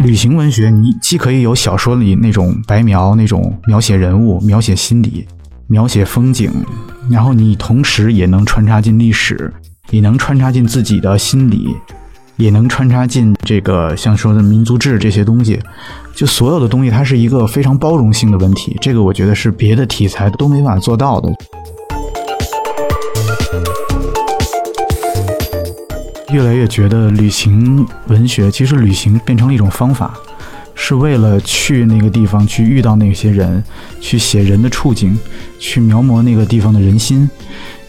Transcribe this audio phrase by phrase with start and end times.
[0.00, 5.26] 旅行文学，你既可以有小说里那种白描，那种描写人物、描写心理、
[5.66, 6.50] 描写风景，
[7.10, 9.52] 然后你同时也能穿插进历史，
[9.90, 11.74] 也能穿插进自己的心理，
[12.38, 15.60] 也能穿插进这个像说的民族志这些东西。
[16.14, 18.76] 就所有的东西，它是一个非常包容性的问题。
[18.80, 21.28] 这个我觉得是别的题材都没法做到的。
[26.32, 30.12] 越来越觉得旅行文学，其实旅行变成了一种方法，
[30.88, 33.62] 是为了去那个地方，去遇到那些人，
[34.00, 35.18] 去写人的处境，
[35.58, 37.28] 去描摹那个地方的人心。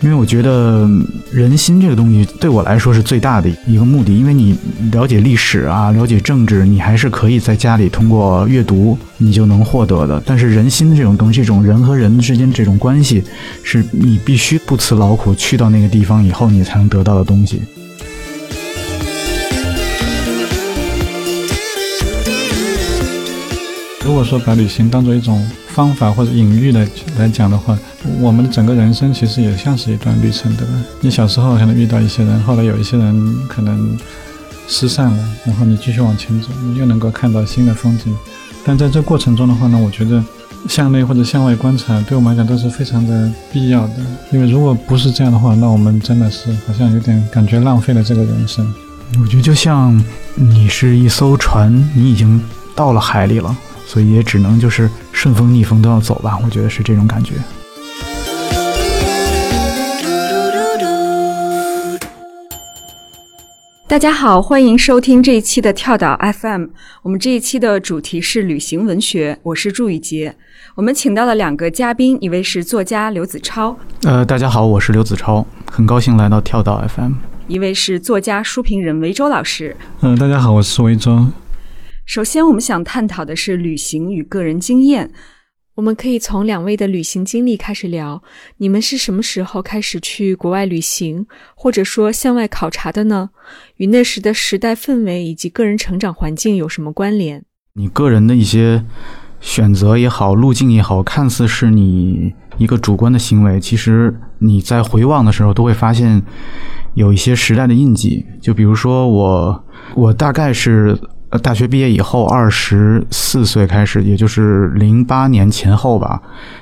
[0.01, 0.85] 因为我觉得
[1.31, 4.17] 人心这个东西对我来说是最大的一个目的。
[4.17, 4.53] 因为你
[4.91, 10.21] 了解历史啊，了解政治，你还是可以在家里通过阅读你就能获得的。
[10.25, 13.23] 但是人心这种东西，这种人和人之间这种关系，
[13.63, 17.61] 是你必须不辞劳苦去到那个地方以后，你才能得到的东西。
[24.09, 26.83] 如果说把旅行当做一种方法或者隐喻的
[27.19, 27.77] 来讲的话，
[28.19, 30.73] 我们的整个人生其实也像是一段旅程，对吧？
[30.99, 33.95] 你小时候可能遇到一些人，后来有一些人可能
[34.67, 38.17] 失散了，然后你继续往前走，你又能够看到新的风景。
[38.65, 40.23] 但在这过程中的话呢，我觉得
[40.67, 43.93] 向内或者向外观察，对我们来讲都是非常的必要的。
[44.31, 48.73] 因为如果不是这样的话，那我们真的是好像有点感觉浪费了这个人生。
[49.21, 52.41] 我觉得就像你是一艘船，你已经
[52.75, 53.55] 到了海里了。
[53.89, 57.33] 所以也只能就是顺风逆风都要走吧，我觉得是这种感觉。
[63.87, 66.67] 大家好，欢迎收听这一期的跳岛 FM。
[67.01, 70.35] 我们这一期的主题是旅行文学，我是祝雨杰。
[70.75, 73.75] 我们请到了两个嘉宾，一位是作家刘子超。
[74.03, 77.13] 呃，大家好，我是刘子超，很高兴来到跳岛 FM。
[77.47, 79.75] 一位是作家、书评人韦周老师。
[80.01, 81.25] 嗯，大家好，我是韦周。
[82.09, 85.11] 首先，我们想探讨的是旅行与个人经验。
[85.75, 88.23] 我们可以从两位的旅行经历开始聊。
[88.57, 93.29] 你们是什么时候开始去国外旅行，或者说向外考察的呢？
[93.75, 97.43] 与那时的时代氛围以及个人成长环境有什么关联？
[97.75, 98.83] 你个人的一些
[99.39, 106.23] 选择也好，路径也好，看似是你一个主观的行为，其实你在回望的时候都会发现
[106.95, 108.25] 有一些时代的印记。
[108.41, 110.99] 就比如说我，我大概是。
[111.29, 116.19] 呃，大学毕业以后，二十四岁开始，也就是零八年前后吧，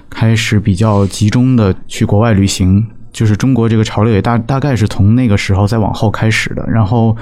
[0.10, 2.86] 开始比较集中的去国外旅行。
[3.14, 6.64] 就是中国这个潮流也大大概是从那个时候再往后开始的。
[6.70, 7.16] 然后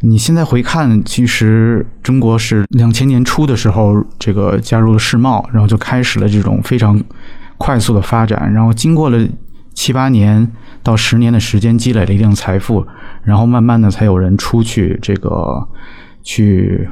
[0.00, 7.02] 你现在回看，其实中国是两千年初的时候，这个加入了世贸，然后就开始了这种非常
[7.56, 8.52] 快速的发展。
[8.52, 9.26] 然后经过了
[9.74, 10.46] 七八年
[10.82, 12.86] 到十年的时间，积累了一定财富，
[13.24, 15.66] 然后慢慢的才有人出去这个。
[16.28, 16.86] 去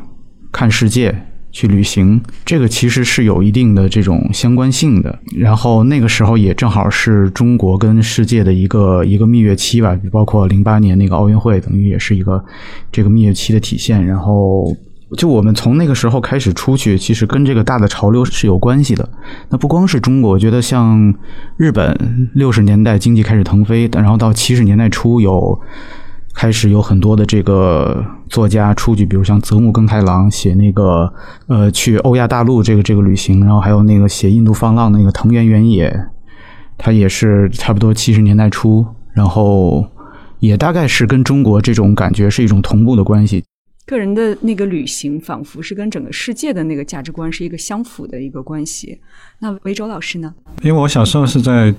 [0.50, 1.14] 看世界，
[1.52, 5.18] 去旅行，这个其实是有一定的这种相关性的。
[5.36, 12.42] 然后那个时候也正好是中国跟世界的一个一个蜜月期吧，包括零八年那个奥运会，等于也是一个
[12.90, 14.02] 这个蜜月期的体现。
[14.06, 14.74] 然后
[15.18, 19.06] 就我们从那个时候开始出去，其实跟这个大的潮流是有关系的。
[19.50, 21.14] 那不光是中国，我觉得像
[21.58, 21.94] 日本
[22.32, 25.60] 六十年代经济开始腾飞，然后到七十年代初有。
[26.36, 31.10] 开始有很多的这个作家出去，比如像泽木耕太郎写那个
[31.46, 35.90] 呃去欧亚大陆这个这个旅行，然后还有那个写印度放浪那个藤原原野，
[36.76, 39.86] 他也是差不多七十年代初，然后
[40.38, 43.42] 也大概是跟中国这种感觉是一种同步的关系。
[43.86, 49.00] 个人的那个旅行仿佛是跟整个世界的那个价值观是一个相符的一个关系。
[49.38, 50.34] 那维州老师呢？
[50.62, 51.74] 因为我小时候是在。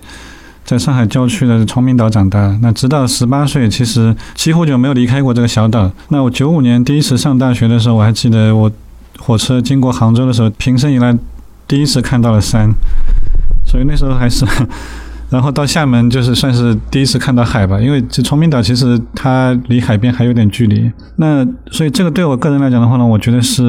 [0.68, 5.90] 在上海郊区的崇明岛长大，那直到十八岁，其实几乎就没有离开过这个小岛。
[6.10, 8.70] 那我九五年第一次上大学的时候，我还记得我
[9.18, 11.18] 火车经过杭州的时候，平生以来
[11.70, 12.70] 第一次看到了山，
[13.66, 14.46] 所以那时候还是，
[15.32, 20.92] 然后到厦门就是算是第一次看到海吧，因为这崇明岛其实它离海边还有点距离。
[21.16, 23.64] 那所以这个对我个人来讲的话呢，我觉得是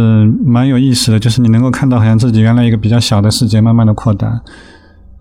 [0.44, 4.40] 蛮有意思的，就是你能够看到好像自己原来一个比较小的世界慢慢的扩大。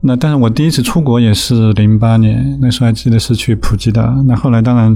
[0.02, 4.04] 那但是我第一次出国也是零八年，那时候还记得是去普吉岛。
[4.28, 4.96] 那后来当然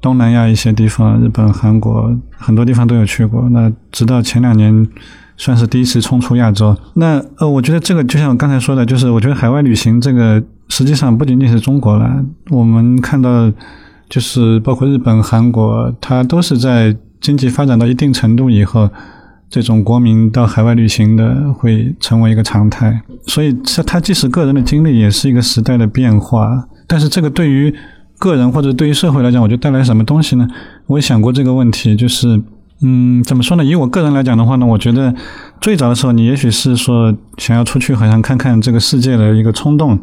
[0.00, 3.48] 东南亚一些地方，日本、韩国很多地方都有去过。
[3.50, 4.88] 那直到前两年
[5.36, 6.76] 算是第一次冲出亚洲。
[6.94, 12.24] 那呃，我觉得这个就像我刚才说的，就是我觉得海外旅行这个实际上不仅仅是中国了。
[12.50, 13.52] 我们看到
[14.08, 18.88] 就是包括日本、韩国，它都是在经济发展到一定程度以后。
[19.52, 23.02] 这种国民到海外旅行的会成为一个常态。
[23.26, 26.66] 所以，它它即使个人的经历，也是一个时代的变化。
[26.86, 27.72] 但是，这个对于
[28.18, 30.48] 个人或者对于社会来讲，我就带来什么东西呢？
[30.86, 32.42] 我也想过这个问题，就是。
[32.84, 33.64] 嗯，怎么说呢？
[33.64, 35.14] 以我个人来讲的话呢，我觉得
[35.60, 39.96] 最早的时候，你也许是说想要出去，好像看看这个世界的一个冲动，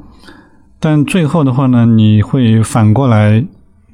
[0.79, 3.43] 但最后的话呢，你会反过来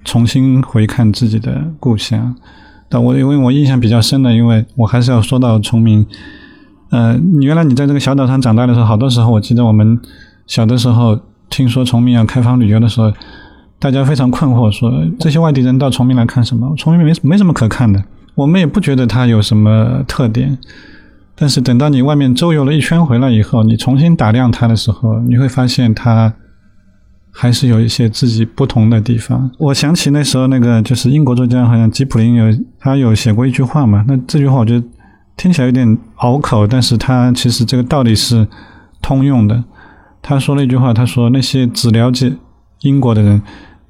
[0.04, 2.36] 重新回看自己的故乡。
[3.00, 6.06] 我因为我印象比较深的，因为我还是要说到崇明。
[6.92, 10.00] 呃，原来你在这个小岛上长大的时候，好多时候我记得我们
[10.47, 11.19] 小的时候
[11.50, 13.12] 听说崇明要开放旅游的时候，
[13.80, 16.74] 大家非常困惑，说这些外地人到崇明来看什么？
[16.77, 18.01] 崇明没没什么可看的。
[18.36, 20.57] 我们也不觉得它有什么特点，
[21.36, 26.33] 但是等到你外面周游了一圈回来以后，你重新打量它的时候，你会发现它
[27.38, 29.52] 还是有一些自己不同的地方。
[29.60, 32.46] 我想起那时候那个就是英国作家，好像吉普林有
[32.80, 34.88] 他有写过一句话嘛，那这句话我觉得
[35.36, 38.48] 听起来有点拗口，但是他其实这个道理是
[39.02, 39.64] 通用的。
[40.22, 42.32] 他说了一句话，他说那些只了解
[42.82, 43.42] 英国的人，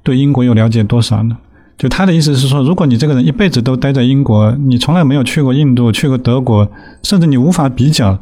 [0.02, 1.36] 对英国又了解多少呢？
[1.78, 6.68] 就他的意思是说，如果你这个人一辈子都待在英国，你从来没有去过印度、去过德国，
[7.02, 8.18] 甚至你无法比较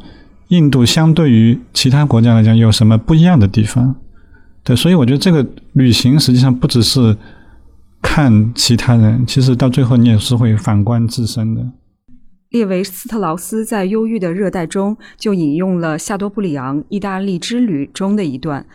[0.49, 3.95] 印度相对于其他国家来讲有什么不一样的地方。
[4.65, 7.15] 对，所以我觉得这个旅行实际上不只是
[8.01, 11.63] 看其他人，其实到最后你也是会反观自身的。
[12.49, 18.65] 列维斯特劳斯在《忧郁的热带》中就引用了夏多布里昂意大利之旅中的一段。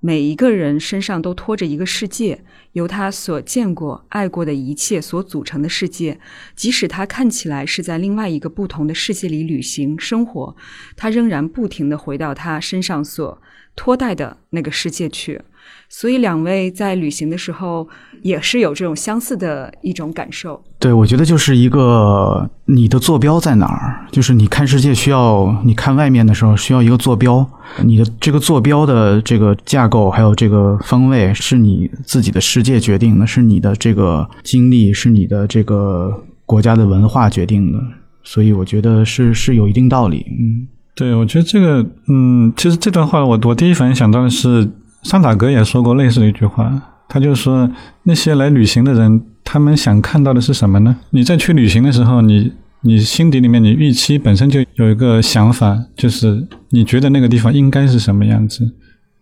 [0.00, 6.20] 每一个人身上都拖着一个世界，由他所见过、爱过的一切所组成的世界。
[6.54, 10.54] 即使他看起来是在另外一个不同的世界里旅行生活，
[10.96, 13.42] 他仍然不停地回到他身上所
[13.74, 15.42] 拖带的那个世界去。
[15.90, 17.88] 所以，两位在旅行的时候
[18.22, 20.62] 也是有这种相似的一种感受。
[20.78, 27.44] 对，我觉得就是一个你的坐标在哪儿，就是你看世界需要，你看外面的时候需要一个坐标。
[27.82, 37.78] 你的这个坐标的这个架构还有这个方位，是你自己的世界决定的，是你的这个经历，是你的这个国家的文化决定的。
[38.22, 40.26] 所以，我觉得是是有一定道理。
[40.28, 44.68] 嗯，对，我觉得这个，嗯，其实这段话，我我第一反应想到的是。
[45.02, 47.70] 桑塔格也说过类似的一句话，他就说
[48.02, 50.96] 那些来旅行的人，他们想看到的是什么呢？
[51.10, 52.52] 你在去旅行的时候，你
[52.82, 58.74] 你心底里面你预期本身就有一个想法，就是你觉得那个地方应该是什么样子。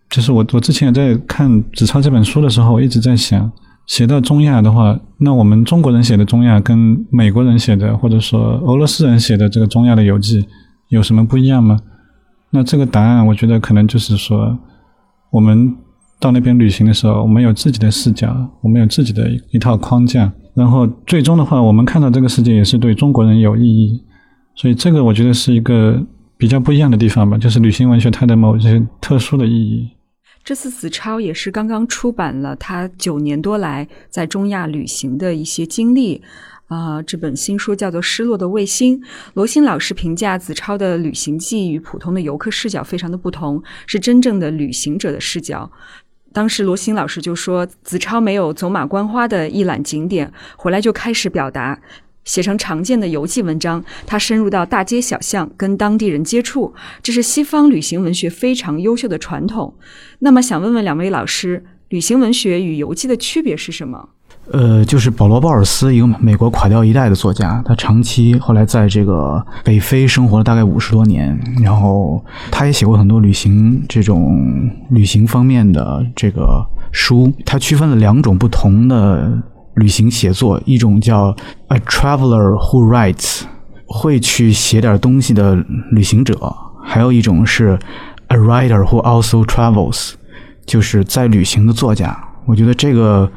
[0.08, 3.52] 就是我我之前在看《子超》这本书的时候，我一直在想，
[3.86, 10.46] 写到中亚的话，那我们中国人写的中亚跟美国人写的，或者说俄罗斯人写的这个中亚的游记
[10.88, 11.78] 有什么不一样吗？
[12.50, 14.58] 那这个答案，我觉得可能就是说。
[15.30, 15.74] 我们
[16.18, 24.02] 到那边旅行的时候，我们有自己的视角，我们有自己的一一套框架，然后最终的话，我们看到这个世界也是对中国人有意义，
[24.54, 26.02] 所以这个我觉得是一个
[26.38, 29.88] 比较不一样的地方吧，就是旅行文学它的某些特殊的意义。
[30.46, 36.22] 这次子超也是刚刚出版了他九年多来在中亚旅行的一些经历。
[36.68, 39.00] 啊，这本新书叫做《失落的卫星》。
[39.34, 45.68] 罗新老师评价子超的旅行记与普通的游客视角非常的不同，是真正的旅行者的视角。
[46.32, 51.80] 当时罗新老师就说，子超没有走马观花的一览景点，回来就开始表达，
[52.26, 53.82] 写成常见的游记文章。
[54.06, 59.72] 他深入到大街小巷，跟当地人接触，这是西方旅行文学非常优秀的传统。
[60.18, 64.10] 那么，想问问两位老师，旅行文学与游记的区别是什么？
[64.52, 77.32] 呃，就是保罗·鲍尔斯，一个美国垮掉一代的作家，他长期后来在这个北非生活了大概五十多年，然后他也写过很多旅行这种旅行方面的这个书。
[77.44, 79.36] 他区分了两种不同的
[79.76, 81.34] 旅行写作，一种叫
[81.68, 83.42] a traveler who writes，
[83.86, 85.54] 会去写点东西的
[85.92, 86.34] 旅行者；
[86.84, 87.78] 还有一种是
[88.28, 90.12] a writer who also travels，
[90.66, 92.18] 就是在旅行的作家。
[92.46, 93.30] 我觉得这个。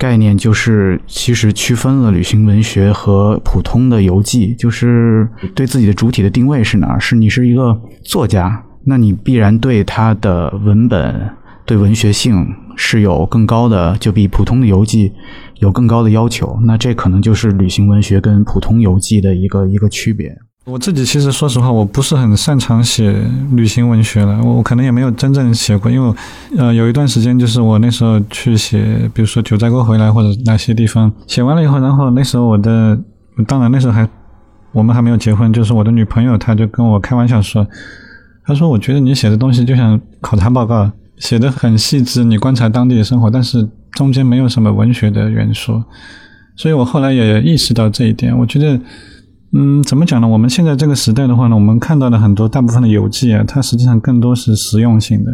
[0.00, 6.98] 概念就是，其实区分了旅行文学和普通的游记，就是对自己的主体的定位是哪儿？
[6.98, 11.30] 是你是一个作家，那你必然对他的文本、
[11.66, 12.48] 对文学性
[12.82, 15.12] 是有更高的，就比普通的游记
[15.58, 16.58] 有更高的要求。
[16.64, 20.34] 那这可能就是旅行文学跟普通游记的一个一个区别。
[20.64, 23.14] 我自己其实说实话，我不是很擅长写
[23.52, 26.14] 旅行文学了，我可能也没有真正写过，因为
[26.56, 32.98] 呃有一段时间就是我那时候去写，比如说九寨沟回来或者哪些地方写完了以后，然后那时候我的
[33.46, 34.08] 当然那时候还
[34.72, 37.66] 我们还没有结婚，就是我的女朋友，她就跟我开玩笑说，
[38.46, 45.80] 她说我觉得你写的东西就像考察报告，写的很细致，你观察当地的生活，但是中间没有什么文学的元素，
[46.56, 48.80] 所以我后来也意识到这一点，我觉得。
[49.52, 50.28] 嗯，怎么讲呢？
[50.28, 55.32] 我们现在这个时代的话呢，我们看到的很多大部分的游记啊，它实际上更多是实用性的，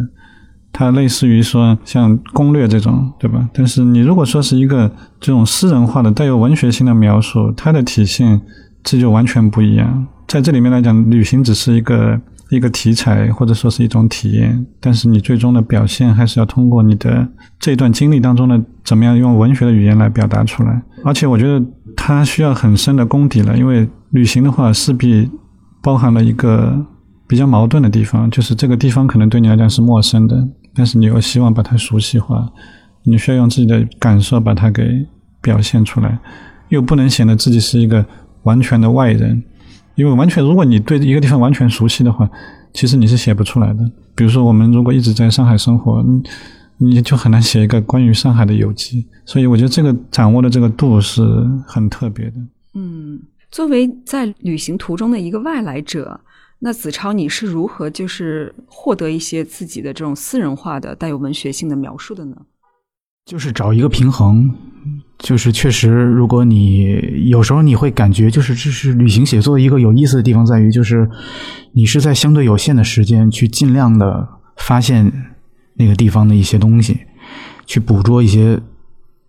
[0.73, 3.47] 它类似于说像攻略这种，对吧？
[3.53, 8.41] 但是你如果说是一个这种私人化的、带有文学性的描述，它的体现
[8.83, 10.07] 这就完全不一样。
[10.27, 17.27] 在这里面来讲，旅行只是一个一个题材，或者说是一种体验，但是你最终的表现还是要通过你的
[17.59, 20.81] 这段经历当中的怎么样用文学的语言来表达出来。
[21.03, 23.87] 而且我觉得它需要很深的功底了，因为。
[24.11, 25.29] 旅行的话，势必
[25.83, 26.73] 包含了一个
[27.27, 32.49] 比较矛盾的地方，就是这个地方可能对你来讲是陌生的，但是你又希望把它熟悉化，
[33.03, 35.05] 你需要用自己的感受把它给
[35.41, 36.17] 表现出来，
[36.69, 38.03] 又不能显得自己是一个
[38.43, 39.43] 完全的外人，
[39.97, 42.29] 因为完全如果你对一个地方完全熟悉的话，
[42.71, 43.91] 其实你是写不出来的。
[44.15, 46.23] 比如说，我们如果一直在上海生活，你
[46.77, 49.05] 你就很难写一个关于上海的游记。
[49.25, 51.23] 所以，我觉得这个掌握的这个度是
[51.65, 52.35] 很特别的。
[52.75, 53.19] 嗯。
[53.49, 56.19] 作为在旅行途中的一个外来者，
[56.59, 62.35] 那子超，你是如何就是获得一些自己的这种私人化的、带有文学性的描述的呢？
[63.25, 64.53] 就是找一个平衡，
[65.19, 71.09] 就是确实，如果你有时候你会感觉，就是这是旅行写作一个有意思的地方，在于就是
[71.71, 75.11] 你是在相对有限的时间去尽量的发现
[75.75, 76.99] 那个地方的一些东西，
[77.65, 78.59] 去捕捉一些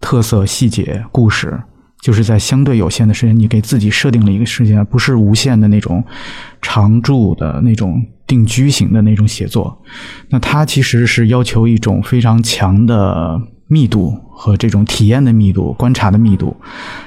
[0.01, 1.59] 特色、细节、故事。
[2.01, 6.05] 就是在相对有限的时间，你给自己设定了一个时间，不是无限的那种
[6.63, 9.77] 常驻的那种定居型的那种写作。
[10.29, 16.57] 那它其实是要求一种非常强的密度和这种体验的密度、观察的密度，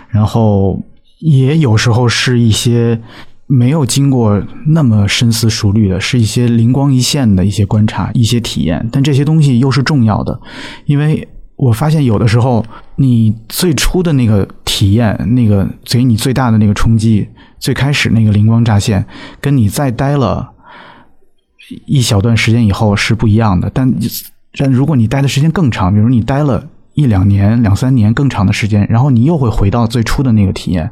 [0.07, 0.81] 然后
[1.19, 3.01] 也有时候是一些
[3.47, 8.87] 没有经过那么深思熟虑的，是一些灵光一现的一些观察、一些体验。
[8.91, 10.39] 但这些东西又是重要的，
[10.85, 11.27] 因为。
[11.57, 12.65] 我发现有的时候，
[12.95, 17.27] 你最初的那个体验，那个给你最大的那个冲击，
[17.59, 19.05] 最开始那个灵光乍现，
[19.39, 20.53] 跟你再待了
[21.85, 23.69] 一小段时间以后是不一样的。
[23.71, 23.93] 但
[24.57, 30.89] 但如果你待的时间更长，比如你待了一两年、两三年更长的时间，然后你又会回到最初的那个体验。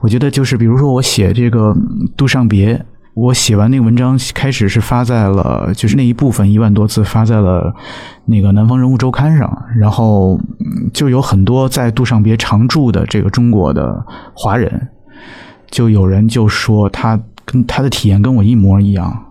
[0.00, 1.74] 我觉得就是，比如说我写这个
[2.16, 2.74] 《杜尚别》。
[3.12, 7.74] 我写完那个文章，开始是发在了，就是那一部分一万多字发在了
[8.26, 10.40] 那个《南方人物周刊》上，然后
[10.94, 14.02] 就有很多在杜尚别常住的这个中国的
[14.32, 14.88] 华人，
[15.68, 19.24] 就有人就说他跟他的体验跟我一模一样，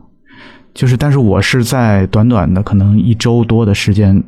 [0.80, 4.24] 就是但是我是在短短的可能一周多的时间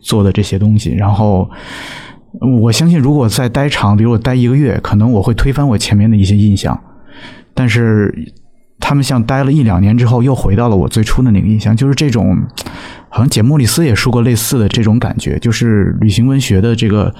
[0.00, 1.48] 做的这些东西，然后
[2.60, 6.76] 我相信如果再待长，比如我待一个月，可能我会推翻我前面的一些印象，
[7.54, 8.12] 但是。
[8.84, 12.36] 他们像待了一两年之后，又回到了我最初的那个印象，就是这种，
[13.08, 17.14] 好像简·莫里斯也说过类似的这种感觉，就是旅行文学的这个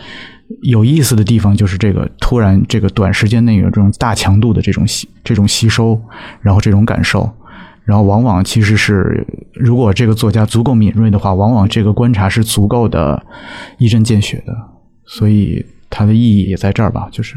[0.63, 5.97] 有意思的地方，就是这个突然这个短时间内有这种大强度的这种吸这种吸收，
[6.41, 7.33] 然后这种感受，
[7.85, 13.23] 然后往往其实是如果这个作家足够敏锐的话，往往这个观察是足够的
[13.79, 14.53] 一针见血的，
[15.07, 17.37] 所以它的意义也在这儿吧，就是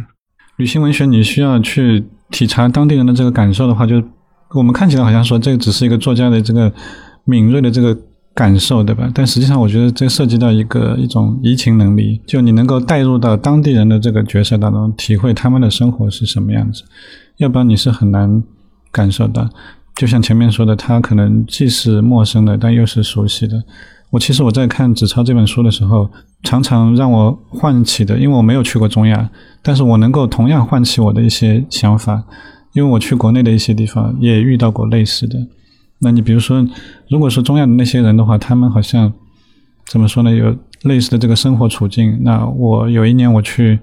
[0.57, 4.03] 旅行文学，你需要去体察当地人的这个感受的话，就。
[4.53, 6.71] 我们看起来好像说这只是一个作家的这个
[7.25, 7.97] 敏锐的这个
[8.33, 9.09] 感受，对吧？
[9.13, 16.83] 但实际上，我觉得这涉及到一个一种移情能力，就你能够带入到当地人的这个角色当中，体会他们的生活是什么样子，
[17.37, 18.41] 要不然你是很难
[18.91, 19.49] 感受到。
[19.95, 23.63] 就像前面说的，他可能既是陌生的，但又是熟悉的。
[24.11, 26.09] 我其实我在看纸钞这本书的时候，
[26.43, 29.29] 常常让我唤起的，因为我没有去过中亚，
[29.61, 32.23] 但是我能够同样唤起我的一些想法。
[32.73, 35.39] 因为我去国内的一些地方也遇到过类似的，
[35.99, 36.67] 那你比如说，
[37.07, 39.13] 如果说中亚的那些人的话，他们好像
[39.87, 40.29] 怎么说呢？
[40.35, 42.19] 有类似的这个生活处境。
[42.21, 43.79] 那我有一年我去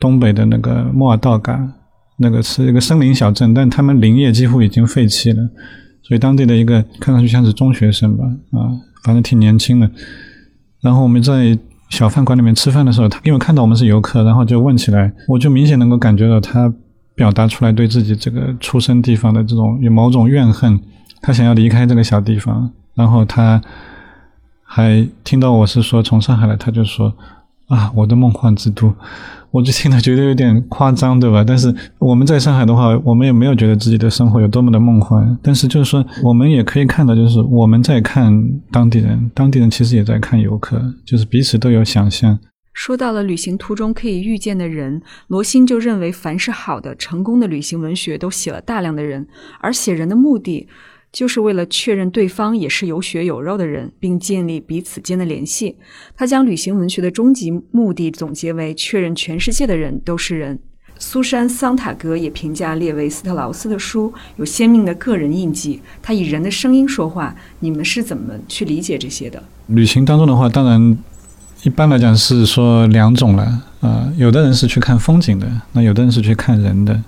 [0.00, 1.68] 东北的那个莫尔道嘎，
[2.16, 5.48] 那个是一个森林小镇，但他们林业几乎已经废弃了，
[6.02, 8.70] 所以当地的一个看上去像是中学生吧，啊，
[9.04, 9.90] 反正挺年轻的。
[10.80, 11.58] 然后我们在
[11.90, 16.72] 小饭馆里面吃饭的时候，他因为看到我们是游客，然后就问起来，我就明显能够感觉到他。
[17.16, 20.80] 表达出来对自己这个出生地方的这种有某种怨恨，
[21.22, 23.62] 他想要离开这个小地方，然后他
[24.64, 27.14] 还听到我是说从上海来，他就说
[27.68, 28.92] 啊，我的梦幻之都，
[29.54, 31.44] 我就听了觉得有点夸张，对吧？
[31.46, 38.34] 但是我们在上海的话，我们也没有觉得自己的生活有多么的梦幻，但是就是说，我们也可以看到，就是我们在看
[38.72, 42.36] 当地人，当地人其实也在看游客，就是彼此都有想象。
[42.72, 49.24] 说到了旅行途中可以遇见的人，罗欣就认为，凡是好的、成功的旅行文学都写了大量的人，
[49.60, 50.66] 而写人的目的
[51.14, 55.76] 就是为了确认对方也是有血有肉的人，并建立彼此间的联系。
[56.16, 60.58] 他将旅行文学的终极目的总结为：确认全世界的人都是人。
[60.98, 67.32] 苏珊·桑塔格也评价列维斯特劳斯的书有鲜明的个人印记，他以人的声音说话。
[67.60, 69.40] 你们是怎么去理解这些的？
[69.68, 70.98] 旅行当中的话，当然
[71.62, 77.00] 一般来讲是说两种了啊，有的人是去看风景的，那有的人是去看人的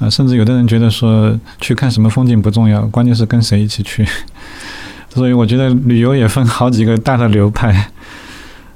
[0.00, 4.04] 啊，甚至有的人觉得说去看什么风景不重要，关键是跟谁一起去。
[5.14, 7.90] 所以我觉得旅游也分好几个大的流派。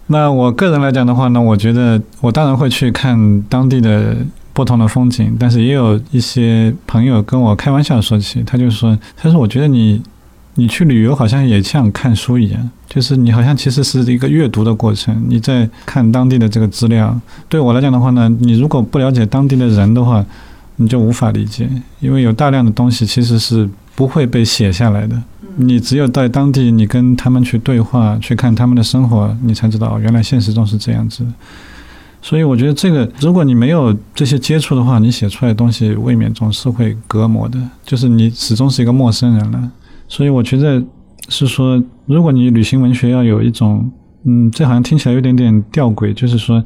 [0.08, 4.14] 那我个人来讲的话呢，我觉得我当然会去看当地的
[4.52, 10.02] 不同的风景，但是也有一些朋友跟我开玩笑说起，他就说：“他说我觉得你
[10.56, 17.18] 你去旅游好像也像看书一样，就是你好像其实是一个阅读的过程，你在看当地的这个资料。
[17.48, 20.22] 对我来讲的话呢，你如果不了解当地的人的话，
[20.76, 21.68] 你就无法理解，
[22.00, 25.20] 因为有大量的东西其实是不会被写下来的。”
[25.56, 31.24] 你只有在当地，你跟他们去对话，去看他们的生活，你才知道原来现实中是这样子。
[32.20, 39.70] 所以我觉得这个，如果你没有这些接触的话，你写出来的东西未免总是会隔膜的，就是你始终是一个陌生人了。
[40.08, 40.82] 所以我觉得
[41.28, 43.90] 是说，如果你旅行文学要有一种。
[44.26, 46.12] 嗯，这好像听起来有点点吊诡。
[46.14, 46.62] 就是说，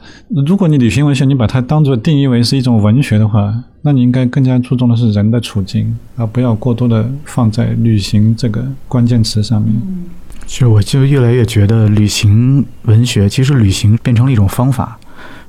[0.47, 9.75] 如果你旅行文学，你把它当做定义为是一种文学的话，那你应该更加注重的是人的处境，而不要过多的放在旅行这个关键词上面。
[10.47, 14.99] 其实我就越来越觉得，旅行文学其实旅行变成了一种方法。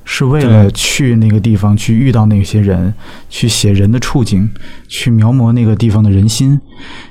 [0.04, 2.92] 是为了去那个地方，去遇到那些人，
[3.28, 4.50] 去写人的处境，
[4.88, 6.60] 去描摹那个地方的人心。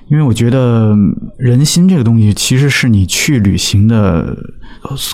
[0.07, 0.95] 因为我觉得
[1.37, 4.35] 人心这个东西，其实是你去旅行的，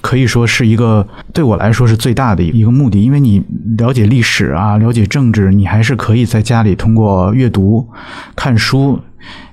[0.02, 3.04] 可以说是一个对我来说是最大的一个目的。
[3.04, 3.44] 因为你
[3.78, 7.88] 了解历史啊，了解政治，你还是可以在家里通过阅读、
[8.36, 9.00] 看书。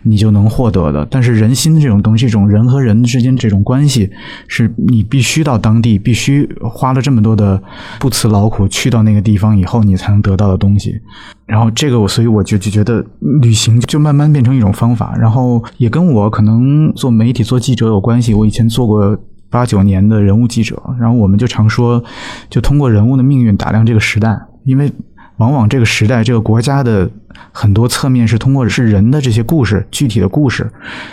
[0.02, 4.10] 你就能获得的，但是人心这种东西，这种人和人之间这种关系，
[4.48, 7.62] 是你必须到当地，必须花了这么多的
[7.98, 11.00] 不辞劳苦去到那个地方以后，你才能得到的东西。
[11.46, 13.04] 然后这个我，所以我就就觉得
[13.42, 18.34] 旅行就慢慢变成一种方法，然后也跟我可能做媒体、做记者有关系。
[18.34, 19.18] 我以前做过
[19.50, 22.02] 八九年的人物记者，然后我们就常说，
[22.48, 24.92] 就通过人物的命运打量这个时代，因为。
[25.38, 27.10] 往往这个时代、这个国家的
[27.50, 30.70] 很多侧面是通过是人的这些故事、具体的故事，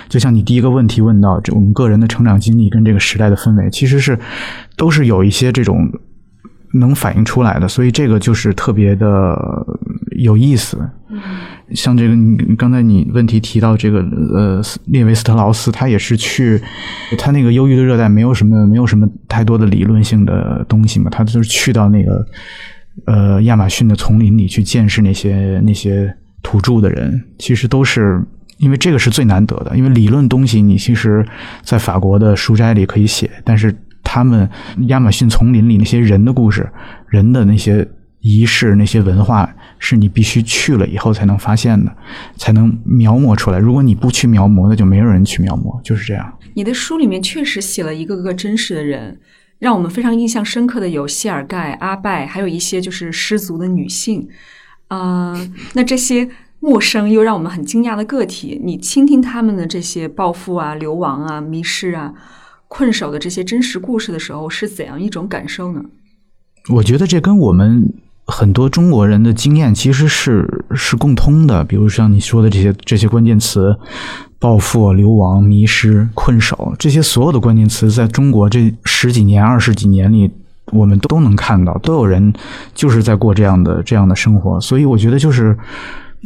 [0.08, 4.19] 就像你第一个问题问到，我们个人的成长经历跟这个时代的氛围，其实是
[4.75, 5.89] 都是有一些这种
[6.73, 9.36] 能反映出来的，所以这个就是特别的
[10.17, 10.77] 有意思。
[11.73, 12.15] 像这个，
[12.58, 13.99] 刚才你问题提到这个，
[14.34, 16.62] 呃，列维斯特劳斯，他也是去
[17.17, 22.23] 他那个忧郁的热带，没有什么没有什么太多的理论性的东西嘛，他就是去到那个。
[23.06, 28.21] 呃，亚马逊的丛林里去见识那些那些土著的人，其实都是
[28.58, 29.75] 因为这个是最难得的。
[29.78, 31.25] 因为理论东西，你其实，
[31.63, 33.73] 在法国的书斋里可以写，但是
[34.04, 34.49] 他们
[34.88, 36.69] 亚马逊丛林里那些人的故事、
[37.08, 37.88] 人的那些
[38.19, 41.95] 仪式、那些文化，是你必须去了以后才能发现的，
[42.36, 43.58] 才能描摹出来。
[43.58, 46.34] 如果你不去描摹，那就没有人去描摹，就是这样。
[46.54, 49.17] 你的书里面确实写了一个个真实的人。
[49.60, 54.28] 让我们非常印象深刻的有谢尔盖、阿拜，还有一些就是失足的女性，
[54.88, 55.36] 啊，
[55.74, 56.30] 那这些
[56.62, 62.13] 陌生又让我们很惊讶的个体，你倾听他们的这些暴富啊、流亡啊、迷失啊、
[62.69, 65.84] 困守的这些真实故事的时候，是怎样一种感受呢？
[66.69, 67.93] 我觉得这跟我们
[68.26, 73.78] 很多中国人的经验其实是是共通的，比如像你说的这些这些关键词。
[74.39, 80.32] 暴富、流亡、迷失、困守，这些所有的关键词，在中国这十几年、二十几年里，
[80.71, 82.34] 我们都能看到，都有人
[82.73, 84.60] 就是在过这样的这样的生活。
[84.62, 85.58] 所以，我觉得就是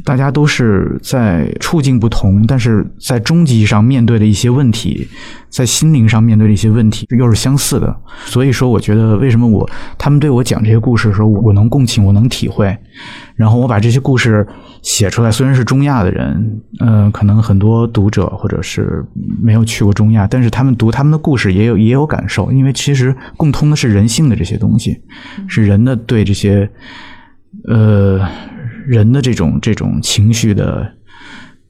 [0.04, 5.08] 大家都是在处境不同，但是在终极上面对的一些问题，
[5.50, 7.96] 在心灵上面对的一些问题，又是相似的。
[8.26, 12.78] 所以说，我觉得为什么我他们对我讲这些故事的时候，我能共情，我能体会，
[13.36, 14.48] 然后我把这些故事。
[14.82, 19.02] 写出来虽然是中亚的人，嗯，可能很多读者或者是
[19.42, 25.00] 没有去过中亚，但是他们读他们的故事也有也有感受，因为其实共通的是人性的这些东西，
[25.48, 26.70] 是人的对这些
[27.70, 28.20] 呃
[28.86, 30.92] 人的这种这种情绪的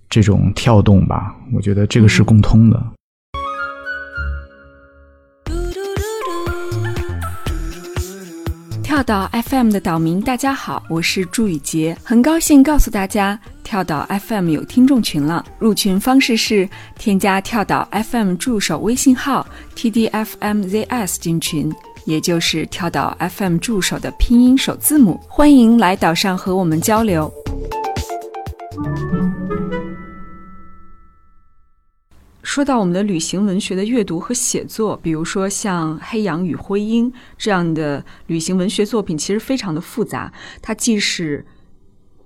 [0.09, 2.83] 这种跳动吧，我觉得这个是共通的。
[8.81, 15.43] 跳岛 FM 的岛民，大家好，我是朱雨洁，很高兴告诉大家，跳岛 FM 有听众群了。
[15.57, 21.73] 入群方式是添加跳岛 FM 助手微信号 tdfmzs 进群，
[22.05, 25.19] 也就是跳岛 FM 助手的拼音首字母。
[25.27, 27.31] 欢迎来岛上和我们交流。
[32.41, 41.45] 说到我们的旅行文学的阅读和写作，比如说像《黑羊与灰鹰》这样的旅行文学作品，其实非常的复杂，它既是。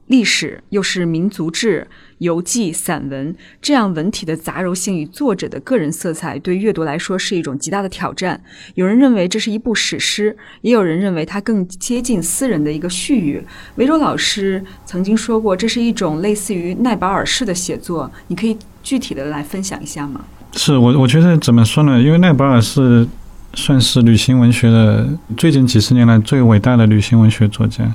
[0.08, 1.86] 历史又是民族志、
[2.19, 8.41] 游记、散文，这样文体的杂糅性与作者的个人色彩，对阅读来说是一种极大的挑战。
[8.75, 13.43] 有人认为这是一部史诗，也有人认为它更接近私人的一个絮语。
[13.75, 18.12] 维州老师曾经说过，这是一种类似于奈保尔式的写作。
[18.27, 20.25] 你可以具体的来分享一下吗？
[20.53, 22.01] 是我，我觉得怎么说呢？
[22.01, 23.08] 因为奈保尔是
[23.53, 27.93] 算是旅行文学的最近几十年来最伟大的旅行文学作家。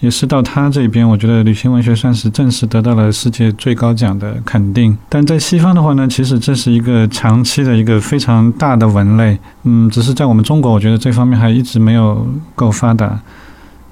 [0.00, 4.96] 也是到他这边，我觉得旅行文学算是正式得到了世界最高奖的肯定。
[5.08, 13.20] 但在西方的话呢，其实这是一个长期的一个非常大的文类，嗯，只是在我们中国，我觉得这方面还一直没有够发达。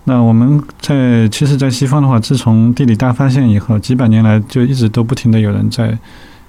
[0.05, 5.99] 那我们在其实，在西方的话，自从地理大发现以后，几百年来就一直都不停的有人在。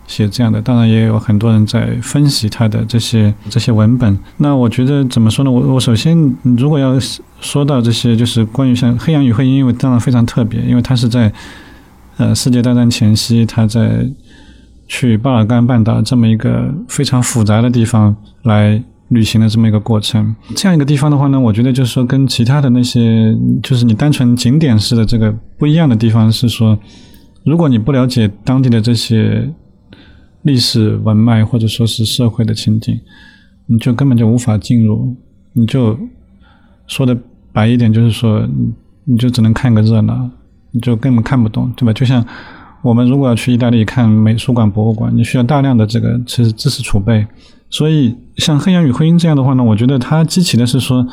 [0.10, 4.18] 写这样的，当然也有很多人在分析他的这些这些文本。
[4.38, 5.52] 那我觉得怎么说呢？
[5.52, 6.18] 我我首先
[6.58, 6.98] 如果要
[7.40, 11.32] 说到这些，就是关于像《黑羊与灰鹰》，因为当然非常特别，因为他是在
[12.18, 14.04] 呃世界大战前夕，他在
[14.88, 20.36] 去巴尔干半岛这么一个非常复杂的地方来旅行的这么一个过程。
[20.56, 26.76] 这样一个地方的话呢，我觉得就是说跟其他的那些就是你单纯景点式的这个不一样的地方是说，
[27.46, 29.48] 如果你不了解当地的这些。
[30.50, 33.00] 历史文脉或者说是社会的情景，
[33.68, 35.16] 你就根本就无法进入。
[35.54, 35.96] 你就
[36.88, 37.16] 说的
[37.54, 38.48] 白一点，就是说，
[39.06, 40.28] 你就只能看个热闹，
[40.72, 41.94] 你就根本看不懂，对吧？
[41.94, 42.26] 就像
[42.82, 47.28] 我们如果要去意大利看美术馆、博物馆，你需要大量的这个其实知识储备。
[47.70, 51.08] 所以，像《黑羊与灰鹰》这样的话呢，我觉得它激起的是说。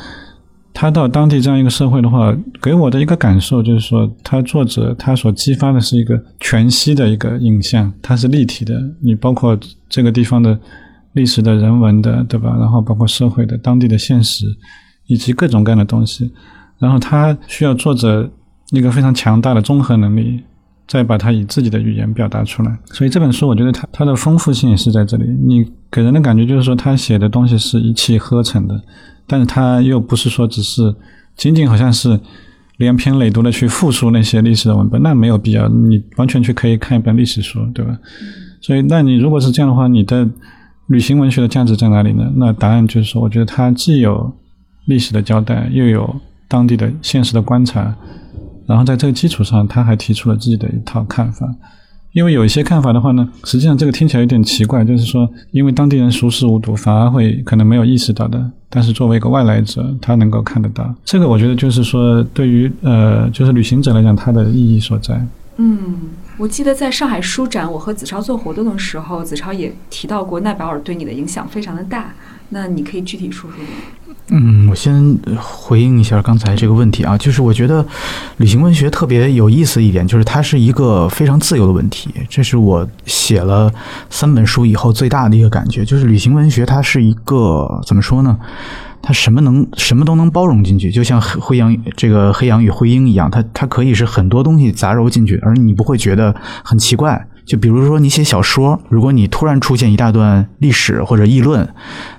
[0.79, 8.79] 他到当地这样一个社会的话，给我的一个感受就是说，他作者他所激发的是一个全息的一个影像，它是立体的。
[9.01, 9.57] 你包括
[9.89, 10.55] 这个地方的
[11.13, 12.55] 历史的人文的，对吧？
[12.59, 14.45] 然后包括社会的、当地的现实，
[15.07, 16.31] 以及各种各样的东西。
[16.77, 18.29] 然后他需要作者
[18.69, 20.43] 一个非常强大的综合能力，
[20.87, 22.77] 再把它以自己的语言表达出来。
[22.91, 25.23] 所以这本书，我觉得它它的丰富性也是在这里。
[25.25, 28.79] 你给人的感觉就是说，他写的东西是一气呵成的。
[29.27, 30.95] 但是他又不是说只是
[31.35, 32.19] 仅仅好像是
[32.77, 35.67] 连篇累牍的去复述那些历史的文本，那没有必要。
[35.67, 37.97] 你完全去可以看一本历史书，对吧？
[38.61, 40.27] 所以，那你如果是这样的话，你的
[40.87, 42.31] 旅行文学的价值在哪里呢？
[42.35, 44.33] 那答案就是说，我觉得它既有
[44.85, 46.15] 历史的交代，又有
[46.47, 47.95] 当地的现实的观察，
[48.65, 51.47] 然后在这个基础上，他还提出了自己的一套看法。
[52.13, 58.51] 因为有一些看法的话呢，实际上这个听起来有点奇怪，就是说，因为当地人熟视无睹，反而会可能没有意识到的。
[58.69, 60.93] 但是作为一个外来者，他能够看得到。
[61.05, 65.25] 这个我觉得就是说，对于呃，就是旅行者来讲，它的意义所在。
[65.55, 65.95] 嗯，
[66.37, 72.13] 我记得在上海书展，我和子超做活动的时候，子超也提到过奈保尔对你的影响非常的大。
[72.49, 74.15] 那你可以具体说说吗？
[74.29, 77.85] 嗯，我先回应一下刚才这个问题啊，就是我觉得
[78.37, 82.09] 旅行文学特别有意思一点，就是它是一个非常自由的问题。
[82.29, 83.71] 这是我写了
[84.09, 88.37] 三本书以后最大的一个感觉，就是旅行文学它是一个怎么说呢？
[89.01, 97.27] 它什么能什么都能包容进去，就像灰羊这个黑羊与灰鹰一样，它它可以是很多东西杂糅进去，而你不会觉得很奇怪。
[97.47, 101.67] 就比如说，你写小说，如果你突然出现一大段历史或者议论，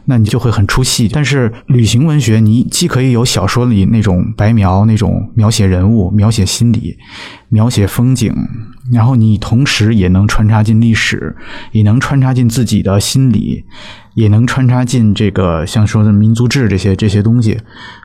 [0.07, 1.07] 那你就会很出戏。
[1.13, 6.97] 但是旅行文学，你既可以有小说里那种白描，那种描写人物、描写心理、
[7.51, 8.35] 描写风景，
[8.91, 11.37] 然后你同时也能穿插进历史，
[11.73, 13.67] 也能穿插进自己的心理。
[14.19, 17.57] 也能穿插进这个像说的民族志这些这些东西，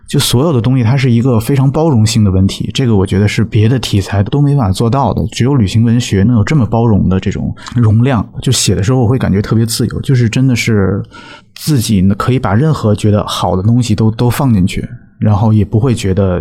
[0.07, 2.69] 就所有的东西，它是一个非常包容性的问题。
[2.71, 8.23] 这个我觉得是别的题材都没法做到的，只有旅行文学能有这么包容的这种容量。
[8.43, 11.01] 就写的时候，我会感觉特别自由，就是真的是
[11.55, 14.87] 自己可以把任何觉得好的东西都都放进去，
[15.19, 16.39] 然后也不会觉得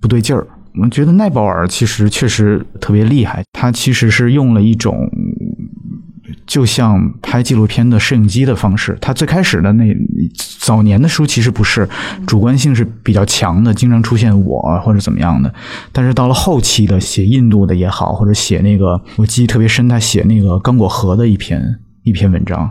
[0.00, 0.44] 不对劲儿。
[0.82, 5.08] 我觉得奈保尔其实确实特别厉害，他其实是用了一种。
[6.50, 9.84] 就像拍纪录片的摄影机的方式，他最开始的那
[10.58, 11.88] 早年的书其实不是
[12.26, 15.54] 主观性是比较强的，经常出现我或者怎么样的。
[15.92, 22.70] 但是到了后期的写印度的也好，或者写那个我记忆特别深，他写那个刚果河的一篇一篇文章。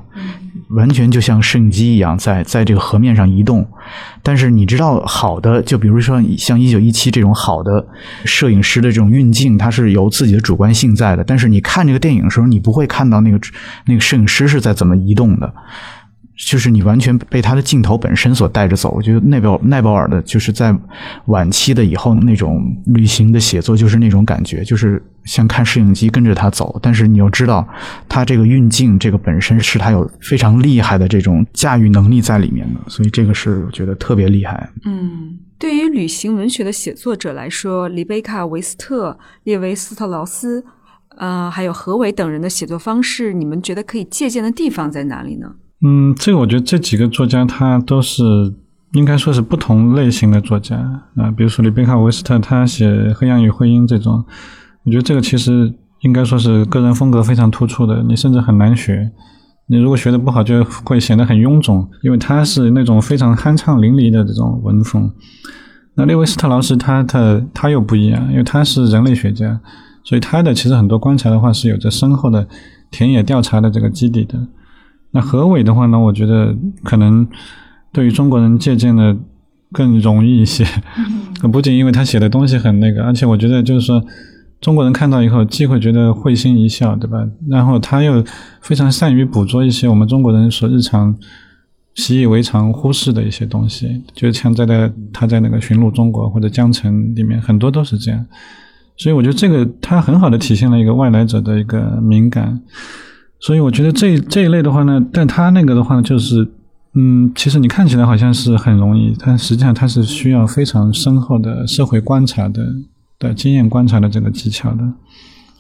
[0.72, 3.68] 完全就像摄影机一样，在在这个河面上移动。
[4.22, 7.88] 但是你知道，好的，就比如说像一九一七这种好的
[8.24, 11.24] 摄影师的这种运镜，它是由自己的主观性在的。
[11.24, 13.40] 但是你看这个电影的时候，你不会看到那个
[13.88, 15.52] 那个摄影师是在怎么移动的。
[16.40, 18.94] 就是你完全被他的镜头本身所带着走。
[18.96, 20.74] 我觉得奈保奈保尔的，就是在
[21.26, 26.80] 晚期的以后那种旅行的写作，就是那种感觉，就是像看摄影机跟着他走。
[26.82, 27.68] 但是你又知道，
[28.08, 34.70] 他这个运镜，这个本身是他有非常厉害的这种驾驭能力在里面的，所以这个是我觉得特别厉害。
[34.86, 40.64] 嗯，对于旅行文学的写作者来说，里贝卡·维斯特、列维斯特劳斯，
[41.18, 45.56] 呃，还有何伟等人的写作方式，你们觉得可以借鉴的地方在哪里呢？
[45.82, 48.24] 嗯，这个我觉得这几个作家他都是
[48.94, 50.76] 应该说是不同类型的作家
[51.16, 54.26] 啊，比如说里贝卡·维斯特，他写《黑暗与婚姻》这种，
[54.84, 59.12] 我觉得这个其实应该说是个人风格非常突出的，你甚至很难学。
[59.68, 65.10] 你如果学的不好，就会显得很臃肿，因为他是那种非常酣畅淋漓的这种文风。
[65.96, 69.60] 那列维斯特劳斯他他他又不一样，因为他是人类学家，
[70.04, 72.48] 所以他的其实很多观察的话是有着深厚的
[72.90, 74.40] 田野调查的这个基底的。
[75.12, 77.28] 那何伟的话呢，我觉得可能
[77.92, 79.18] 对于中国人借鉴的
[79.72, 80.66] 更容易一些，
[81.52, 84.04] 不仅因为他写的东西很那个，而且我觉得就是说。
[84.62, 87.26] 中国人看到以后，既会觉得会心一笑，对吧？
[87.48, 88.22] 然后他又
[88.60, 91.16] 非常善于捕捉一些我们中国人所日常
[91.96, 98.26] 习以为常、忽视的一些东西，就像在在他在那个寻路中国或者江城里面，很多都是这样。
[98.98, 102.60] 所以我觉得这个他很好的体现了一个外来者的一个敏感。
[103.40, 106.48] 所以我觉得这这一类的话呢，但他那个的话就是，
[106.94, 112.64] 嗯，其实你看起来好像是很容易，但实际上他是需要非常深厚的社会观察的。
[113.22, 114.94] 的经验观察的这个技巧的，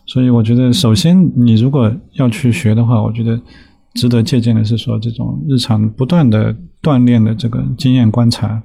[0.06, 3.38] 所以我觉得，首先你如果要去学的话，我觉得
[3.96, 8.64] 值得借鉴的是说这种日常不断的锻炼的这个经验观察，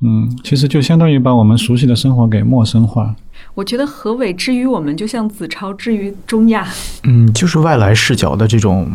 [0.00, 3.14] 嗯，其实就相当于把我们熟悉的生活给陌生化。
[3.54, 6.66] 我觉得何伟之于我们，就像子超之于中亚，
[7.04, 8.90] 嗯，就是外来视角的这种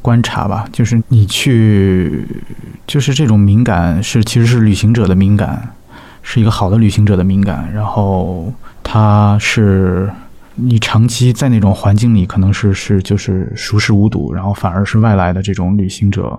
[0.00, 2.26] 观察吧，就是你去，
[2.86, 5.74] 就是这种敏感是其实是旅行者的敏感。
[6.24, 10.08] 是一个好的旅行者的敏感，然后他是
[10.54, 16.38] 你长期在那种环境里，可能是是就是熟视无睹，然后反而是外来的这种旅行者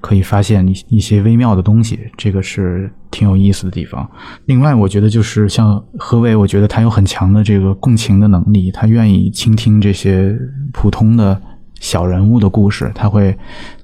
[0.00, 4.08] 可以发现一一些微妙的东西，这个是挺有意思的地方。
[4.44, 10.38] 另外，我觉得就是像何伟，我觉得他有很强的这个共情的能力，他愿意倾听这些
[10.72, 11.40] 普通的
[11.80, 13.34] 小人物的故事，他会，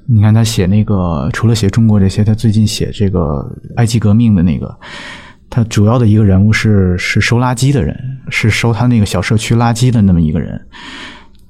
[0.06, 4.78] 你看他写那个，除了写中国这些，他最近写这个埃及革命的那个。
[5.50, 10.58] 他主要的一个人物是是收垃圾的人，是收他那个小社区垃圾的那么一个人。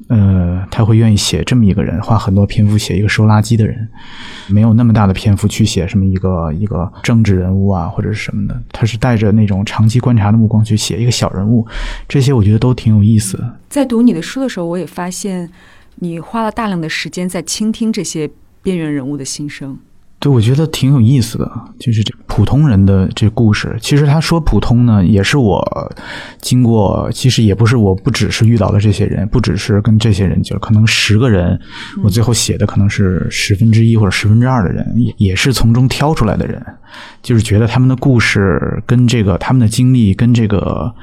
[0.09, 3.89] 呃，他会愿意写这么一个人，花很多篇幅写一个收垃圾的人，
[4.49, 8.61] 没有那么大的篇幅去写什么一个一个政治人物啊或者是什么的。
[8.73, 11.65] 他是带着那种长期观察的目光去写一个小人物，
[12.09, 13.39] 这些我觉得都挺有意思。
[13.69, 15.49] 在读你的书的时候，我也发现
[15.97, 18.29] 你花了大量的时间在倾听这些
[18.63, 19.79] 边缘人物的心声。
[20.21, 23.75] 对，我觉得挺有意思的，就是这普通人的这故事。
[23.81, 25.65] 其实他说普通呢，也是我
[26.43, 31.59] 经过，其实也不是我不只是遇到了这些人，不只是跟这些人，就可能十个人，
[32.05, 36.63] 我最后写的可能是十分之一或者十分之二的人，也也是从中挑出来的人，
[37.23, 40.95] 就是觉得他们的故事跟这个他们的经历跟这个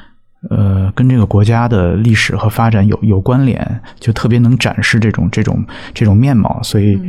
[0.51, 7.01] 呃跟这个国家的历史和发展有有关联，就特别能展示这种这种这种面貌，所以。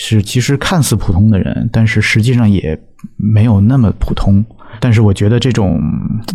[0.00, 2.80] 是，其实看似普通的人，但是实际上也
[3.16, 4.44] 没有那么普通。
[4.78, 5.82] 但是我觉得这种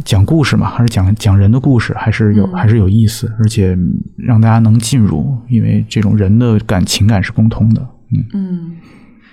[0.04, 3.78] 讲故事嘛，还是讲讲人的故事，还是有还是有意思，而且
[4.17, 7.82] 让大家能进入，因为这种人的感情感是共通的。
[8.12, 8.71] 嗯嗯，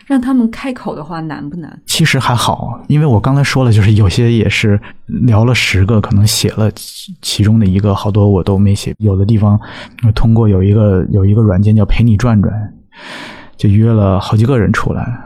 [0.07, 1.83] 让他们开口的话难不难？
[1.87, 6.71] 其实还好，因为我刚才说了，就是有些也是聊了十个，可能写了
[7.21, 8.95] 其中的一个，好多我都没写。
[8.99, 9.59] 有的地方
[10.15, 12.55] 通过有一个有一个软件叫陪你转转。
[13.61, 15.21] 就约了好几个人出来，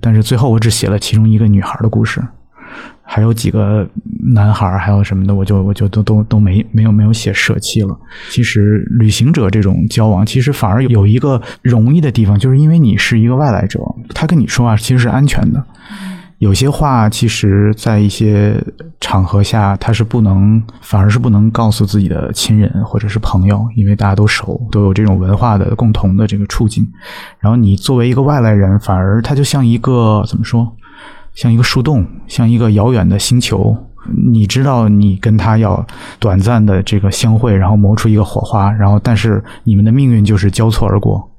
[0.00, 2.18] 但是最后我只写了其中一个女孩的故事，
[3.02, 3.86] 还有几个
[4.32, 7.94] 男孩还有什么的，我就我就都都都没没有没有写舍弃了。
[8.30, 13.78] 其实旅行者这种交往，其实反而有一个容易的地方，就是因为你是一个外来者，
[14.14, 15.62] 他跟你说话其实是安全的。
[16.40, 18.58] 有些话，其实，在一些
[18.98, 26.90] 场合下，他是不能，反而是不能告诉自己的亲人或者是朋友，因为大家都熟，都有这种文化的共同的这个处境。
[27.40, 30.66] 然后你作为一个外来人，反而他就像一个怎么说，
[31.34, 33.76] 像一个树洞，像一个遥远的星球。
[34.32, 35.86] 你知道，你跟他要
[36.18, 41.30] 短暂的这个相会，然后磨出一个火花，然后但是你们的命运就是交错而过。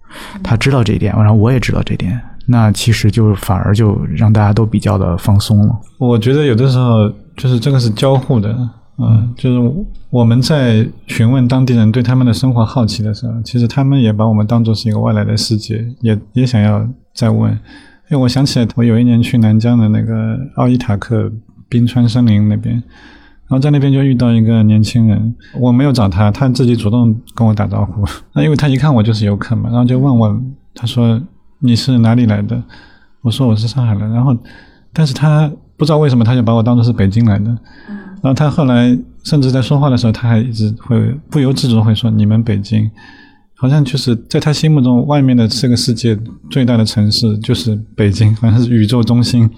[0.43, 2.21] 他知道这一点，然后我也知道这点。
[2.47, 5.79] 那其实就反而就让大家都比较的放松了。
[5.97, 8.49] 我觉得有的时候就是这个是交互的，
[8.97, 17.51] 嗯，就是我们在询问当地人对他们的生活好奇的时候，其实他们也把我们当做是一个外来的世界，也也想要再问。
[18.09, 21.31] 因为我想起来，我有一年去南疆的那个奥伊塔克
[21.69, 28.03] 冰川森林那边，然后在那边就遇到一个年轻人，我没有找他，他自己主动跟我打招呼。
[28.33, 30.41] 那因为他一看我就是游客嘛，然后就问我，
[30.75, 31.21] 他说
[31.61, 32.61] 你是哪里来的？
[33.21, 34.11] 我说我是上海人。
[34.11, 34.35] 然后，
[34.91, 37.45] 但是他不知道为什么他就把我当做是北京来的。
[38.21, 42.89] 然后他后来甚至在说话的时候，他还一直会不由自主会说你们北京。
[43.55, 46.17] 好像就是在他心目中，外面的这个世界
[46.49, 49.49] 最大的城市就是北京， 好像是宇宙中心。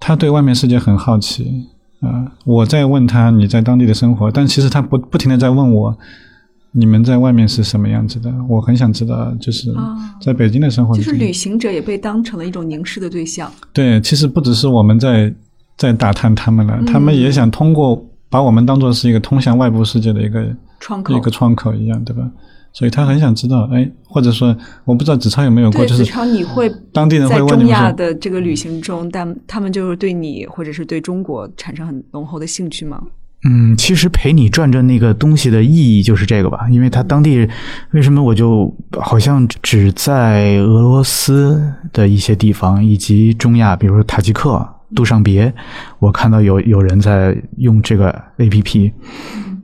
[0.00, 1.68] 他对外面世界很好奇
[2.00, 2.26] 啊！
[2.44, 5.96] 我在问他你在当地的生活，但其实他不不停的在问我，
[6.72, 8.32] 你们在外面是什么样子的？
[8.48, 9.72] 我很想知道，就是
[10.20, 10.96] 在北京的生活。
[10.96, 13.50] 就是旅行者也被当成了一种凝视的对象。
[13.72, 15.32] 对，其实不只是我们在
[15.76, 20.44] 在打探他们了，他们也想通过把我们当做是一个通向外部世界的一个
[20.80, 22.30] 窗口，一个窗口一样，对吧？
[22.74, 24.56] 所以他很想知道，哎，或者说，
[24.86, 32.98] 我不知道子超有没有过，就是子超你会当地人会问在中亚的这个旅行中，但他们就是对你或者是对中国产生很浓厚的兴趣吗？
[33.44, 37.48] 嗯，其实陪你转转那个东西的意义就是这个吧，因为他当地
[37.90, 41.60] 为什么我就好像只在俄罗斯
[41.92, 45.52] 的一些地方以及中亚，比如说塔吉克、杜尚别，
[45.98, 48.92] 我看到有有人在用这个 A P P。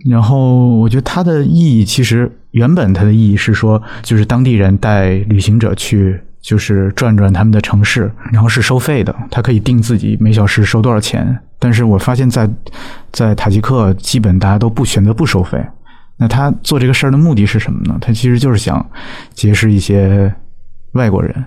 [0.08, 11.38] 然后我觉得它的意义其实原本它的意义是说，就是当地人带旅行者去，就是转转他们的城市，然后是收费的，他可以定自己每小时收多少钱。
[11.58, 12.48] 但是我发现，在
[13.12, 15.62] 在塔吉克，基本大家都不选择不收费。
[16.16, 17.96] 那他做这个事儿的目的是什么呢？
[18.00, 18.84] 他其实就是想
[19.32, 20.34] 结识一些
[20.92, 21.44] 外国人。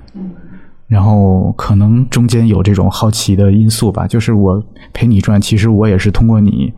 [0.87, 6.73] 然后可能中间有这种好奇的因素吧，就是我陪你转，其实我也是通过你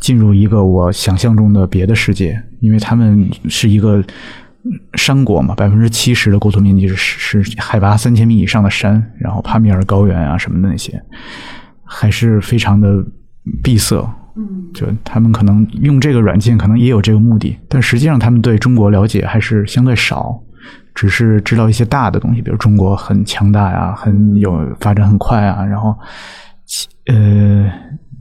[0.00, 4.02] 进入一个我想象中的别的世界，因为他们是一个
[4.94, 6.96] 山国嘛，百分之七十的国土面积是
[7.40, 11.00] 是海拔三千米以上的山，然后帕米尔高原啊什么的那些，
[11.92, 13.04] 还是非常的
[13.62, 13.96] 闭塞。
[14.34, 20.40] 嗯，就他们可能用这个软件，可能也有这个目的，但实际上他们对中国了解还是相对少。
[20.94, 25.96] 只是知道一些大的东西，比如中国很强大呀，很有发展很快啊，然后
[27.06, 27.70] 呃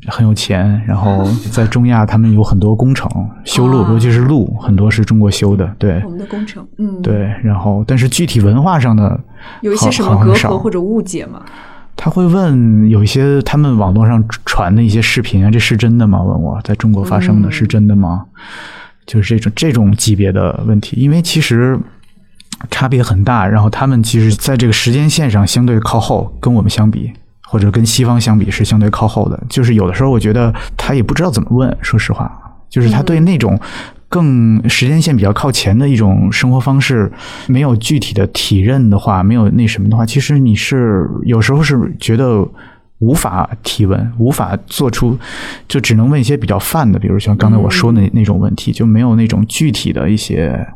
[0.08, 3.10] 很有钱，然后 在中亚他们有很多工程
[3.44, 9.20] 修路，尤其是路很多是中国修的，对我们的工程，嗯，对，然后但是具体文化上的
[9.62, 11.44] 有一些什么隔阂或者误解吗？
[12.04, 16.20] 他会问有一些他们网络上传的一些视频啊，这是真的吗？
[16.20, 18.26] 问我在中国发生的是真的吗？
[19.06, 21.80] 就是这种这种级别的问题，因为其实。
[22.70, 27.12] 差别很大，然后他们其实在这个时间线上相对靠后，跟我们相比，
[27.48, 29.44] 或者跟西方相比是相对靠后的。
[29.50, 32.32] 就是有的时候我觉得他也不知道怎么问，说实话，
[32.70, 33.60] 就是他对那种
[34.12, 37.12] 更时间线比较靠前的一种生活方式
[37.48, 42.46] 没有具体的体认的话，没有那什么的话，其实你是有时候是觉得
[43.00, 45.18] 无法提问，无法做出，
[45.68, 50.68] 就只能问一些比较泛的，比如像刚才我说的那种问题，就没有那种具体的一些。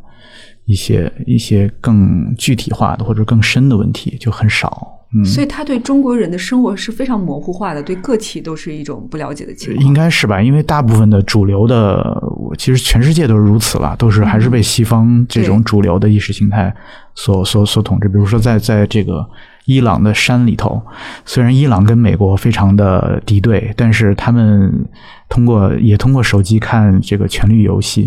[0.67, 9.86] 一些一些更具体化的或者更深的问题就很少，嗯，所以他对中国人的生活是非常模糊化的，对个体都是一种不了解的情况。
[9.86, 10.41] 应该是吧？
[10.41, 12.21] 因为大部分的主流的，
[12.58, 16.75] 其实全世界都是如此了，都是还是被西方这种主流的意识形态
[17.13, 18.10] 所所所统治。
[18.10, 19.25] 比如说，在在这个
[19.65, 20.82] 伊朗的山里头，
[21.25, 24.86] 虽然伊朗跟美国非常的敌对，但是他们
[25.30, 28.04] 通过也通过手机看这个《权力游戏》。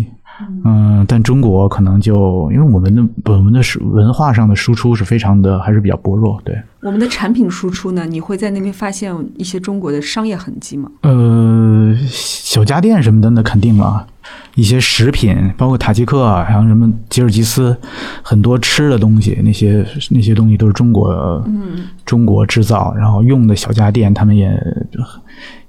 [0.63, 6.57] 嗯，但中国可能就因为我们的我们的是文化上的输出是非常的还是比较薄弱，对。
[6.81, 8.05] 我们的产品输出呢？
[8.05, 10.89] 你会在那边发现一些中国的商业痕迹吗？
[11.01, 14.07] 呃，小家电什么的那肯定了，
[14.55, 17.75] 一些食品，包括塔吉克啊，还有什么吉尔吉斯，
[18.21, 21.11] 很多吃的东西，那些那些东西都是中国，
[21.47, 24.49] 嗯，中国制造，然后用的小家电，他们也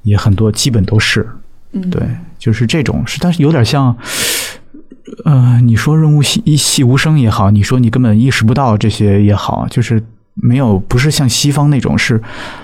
[0.03, 1.29] 也很多，基本都是，
[1.73, 2.03] 嗯，对，
[2.39, 3.97] 就是这种是，但是有点像。
[5.25, 10.03] 呃，你说润物细一细无声也好，你说你根本意识不到这些也好，就是
[10.35, 12.21] 没有不是像西方那种是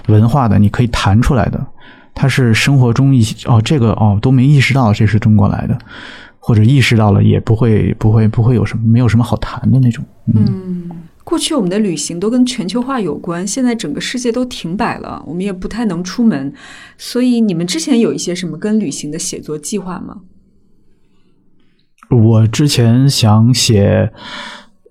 [0.09, 1.66] 文化的，你可以弹出来的，
[2.14, 5.79] 它是生活中一哦这个哦都没意识到这是中国来的，
[6.38, 10.05] 或者意识到了也不会不会不会有什么没有什么好谈的那种。
[10.35, 10.90] 嗯，
[11.25, 16.53] 过去我们的旅行都跟全球化有关，现在整个世界都停摆了，我们也不太能出门，
[16.96, 20.18] 所以你们之前有一些什么跟旅行的写作计划吗？
[22.11, 24.13] 我之前想写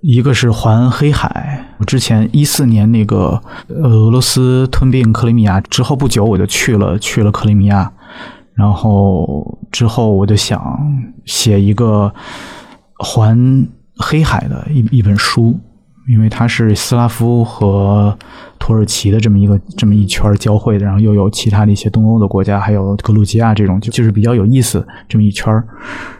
[0.01, 7.91] 一个是环黑海，我之前一四年那个俄罗斯吞并克里米亚之后不久，我就去了去了克里米亚，
[8.53, 10.77] 然后之后我就想
[11.25, 12.13] 写一个
[12.99, 15.57] 环黑海的一一本书，
[16.09, 18.15] 因为它是斯拉夫和
[18.59, 25.63] 土耳其的这么一个这么一圈交汇的，然后又有其他的一些东欧的国家，还有格鲁吉亚这种，就就是比较有意思这么一圈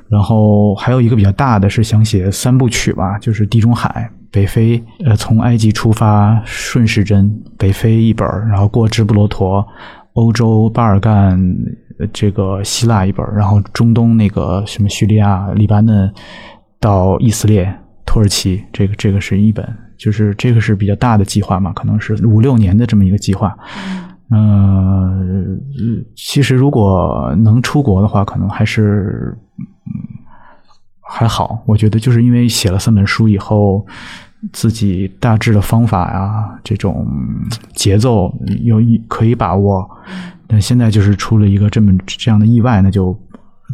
[0.10, 9.66] 然后还有一个比较大的是想写三部曲吧，就是地中海北非，呃，从埃及出发顺时针北非一本，然后过直布罗陀，
[10.14, 11.39] 欧洲巴尔干。
[12.12, 16.14] 这个希腊一本，然后中东那个什么叙利亚、黎巴嫩
[16.78, 17.74] 到以色列、
[18.06, 19.66] 土耳其，这个这个是一本，
[19.97, 23.58] 就是这个是比较大的计划嘛，可能是五六年的这么一个计划。
[24.30, 25.58] 嗯，
[26.18, 29.34] 其实如果能出国的话，可能还是
[31.08, 31.62] 还好。
[31.66, 33.86] 我觉得就是因为写了三本书以后，
[34.51, 37.08] 自己大致的方法呀，这种
[37.74, 38.34] 节奏
[38.64, 39.89] 有一可以把握。
[40.47, 43.18] 但现在就是出了一个这么这样的意外，那就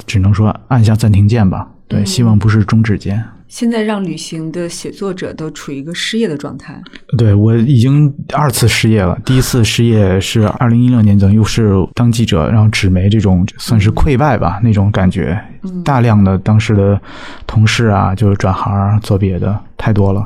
[0.05, 1.67] 只能说按下暂停键吧。
[1.88, 3.21] 对，希望不是终止键。
[3.51, 6.81] 现在让旅行的写作者都处于一个失业的状态。
[7.17, 15.37] 对我已经二次失业了，第一次失业是二零一六年，等于是当记者，然后纸媒这种算是溃败吧那种感觉。
[15.83, 16.99] 大量的当时的
[17.45, 20.25] 同事啊，就是转行做别的太多了，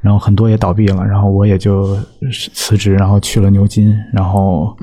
[0.00, 1.98] 然后很多也倒闭了，然后我也就
[2.54, 4.76] 辞职，然后去了牛津，然后。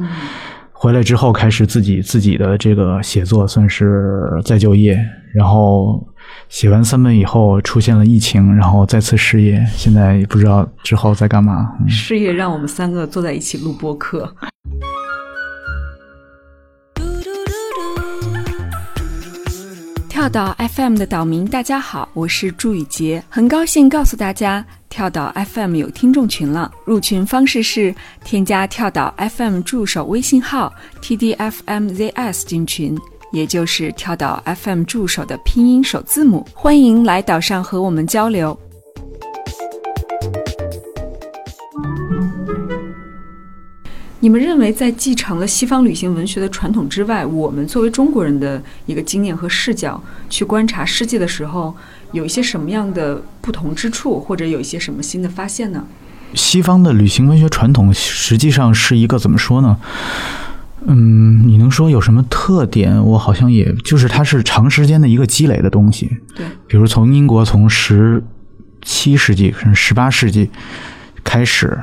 [0.80, 4.96] 回来之后，开始自己自己的这个写作，算是再就业。
[5.34, 6.08] 然后
[6.50, 9.66] 写完三本以后，出现了疫情，然后再次失业。
[9.76, 11.72] 现在也不知道之后在干嘛。
[11.88, 14.34] 失业让我们三个坐在一起录播客。
[20.10, 24.66] 跳岛 FM 的岛民，大家好，我是祝雨杰，很高兴告诉大家。
[24.90, 32.98] 跳岛 FM 有听众群了，入群方式是添加跳岛 FM 助手微信号 tdfmzs 进群，
[33.32, 36.46] 也就是跳岛 FM 助手的拼音首字母。
[36.54, 38.58] 欢迎来岛上和我们交流。
[44.20, 51.74] 你们认为，在继承了西方旅行文学的传统之外，我们作为中国人的一个经验和视角去观察世界的时候？
[52.14, 55.86] 有一些什么样的不同之处，或者有一些什么新的发现呢？
[56.34, 59.78] 西方的旅行文学传统实际上是一个怎么说呢？
[60.88, 63.00] 嗯，你能说有什么特点？
[63.04, 66.10] 我好像也就是它是长时间的一个积累的东西。
[66.36, 68.24] 对，比如从英国从十
[68.82, 70.50] 七世纪甚至十八世纪。
[71.24, 71.78] 开始，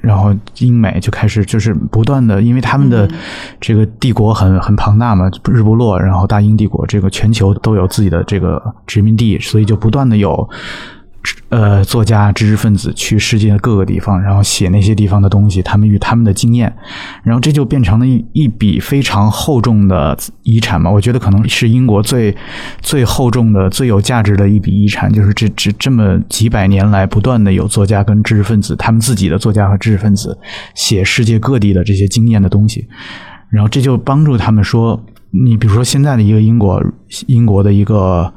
[0.00, 3.06] 然后英美就开始就是不断的，因为他们的
[3.60, 10.48] 这个帝国很很庞大嘛，日不落，然后大英帝国这个全球都有自己的这个殖民地，所以就不断的有。
[11.50, 16.72] 呃，作家、知识分子去世界的各个地方，然后写那些地方的东西，他们与他们的经验，
[17.24, 20.88] 然后这就变成了一一笔非常厚重的遗产嘛。
[20.88, 22.34] 我觉得可能是英国最
[22.80, 30.38] 最厚重的、最有价值的一笔遗产，就是这这这么几百年来不断的有作家跟知识分子，他们自己的作家和知识分子
[30.74, 32.86] 写世界各地的这些经验的东西，
[33.50, 36.80] 然后这就帮助他们说，你比如说现在的一个英国
[37.26, 38.32] 英国的一个。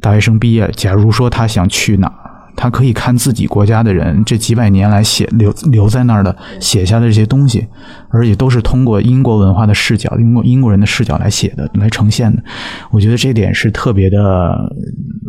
[0.00, 2.14] 大学生毕业，假如说他想去哪儿，
[2.56, 7.66] 他可以看自己国家的人这几百年来写留留在那儿的写下的这些东西，
[8.10, 12.42] 而且都是通过英国文化的视角、英国英国人的视角来写的、来呈现的。
[12.90, 14.74] 我觉得这点是特别的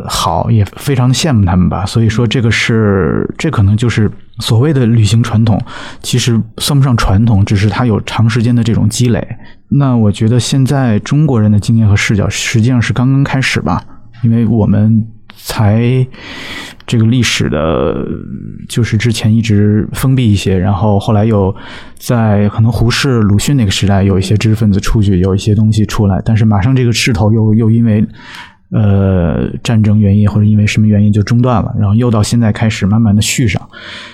[0.07, 1.85] 好，也非常的羡慕他们吧。
[1.85, 4.09] 所以说，这个是这可能就是
[4.39, 5.61] 所谓的旅行传统，
[6.01, 9.25] 其实算不上传统，只是它有长时间的这种积累。
[9.69, 13.83] 那我觉得现在中国人的经验和视角实际上是刚刚开始吧。
[14.23, 16.05] 因为我们才
[16.85, 18.05] 这个历史的，
[18.67, 21.55] 就是之前一直封闭一些，然后后来又
[21.97, 28.05] 在可能胡适、鲁迅那个时代有一些知识分子出去，有一些东西出来，但是马上这个势头又又因为。
[28.71, 33.61] 呃，战争原因或者因为什么原因就中断了，然后又到现在开始慢慢的续上。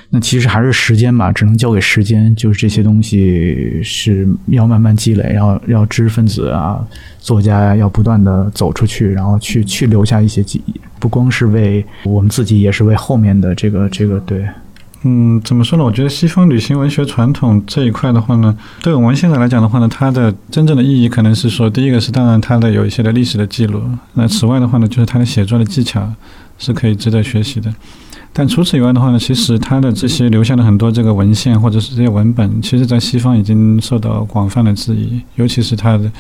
[0.09, 2.35] 那其实还是时间吧，只能交给时间。
[2.35, 6.83] 就是这些东西是要慢慢积累，然后要知识分子啊、
[7.19, 14.43] 作家呀，要不断的走出去，然后去去留下一些记忆，不光是为我们自己，也是为后面的这个这个对。
[15.03, 15.83] 嗯，怎么说呢？
[15.83, 23.81] 我觉得西方旅行文学传统这一块的话呢，对我们现在来讲的话呢，它的真正的意义可能是说，第一个是当然它的有一些的历史的记录，
[24.15, 26.11] 那此外的话呢，就是它的写作的技巧
[26.57, 27.71] 是可以值得学习的。
[28.33, 36.11] 但除此以外的话呢，其实它的这些留下的很多这个文献或者是这些文本，其实在西方已经受到广泛的质疑，尤其是它的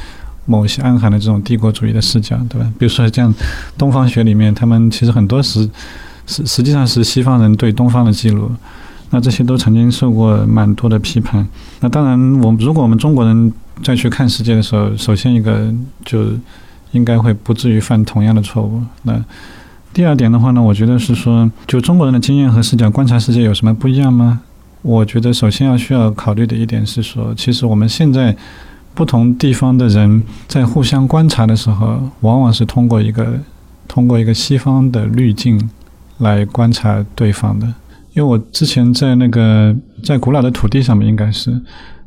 [0.45, 2.71] 某些暗含的这种帝国主义的视角，对吧？
[2.77, 3.33] 比如说像
[3.75, 5.67] 东方学里面，他们其实很多时。
[6.27, 8.51] 实实际上是西方人对东方的记录，
[9.09, 11.47] 那这些都曾经受过蛮多的批判。
[11.79, 13.51] 那当然，我如果我们中国人
[13.81, 15.73] 再去看世界的时候，首先一个
[16.05, 16.25] 就
[16.91, 18.81] 应该会不至于犯同样的错误。
[19.03, 19.23] 那
[19.93, 24.41] 第二点的话呢，我觉得是说，就中国人的经验和视角观察世界有什么不一样吗？
[24.83, 28.35] 我觉得首先要需要考虑的一点是说，其实我们现在
[28.93, 33.39] 不同地方的人在互相观察的时候，往往是通过一个
[33.87, 35.69] 通过一个西方的滤镜
[36.19, 37.65] 来观察对方的。
[38.13, 41.61] 因为我之前在那个在古老的土地上面，应该是，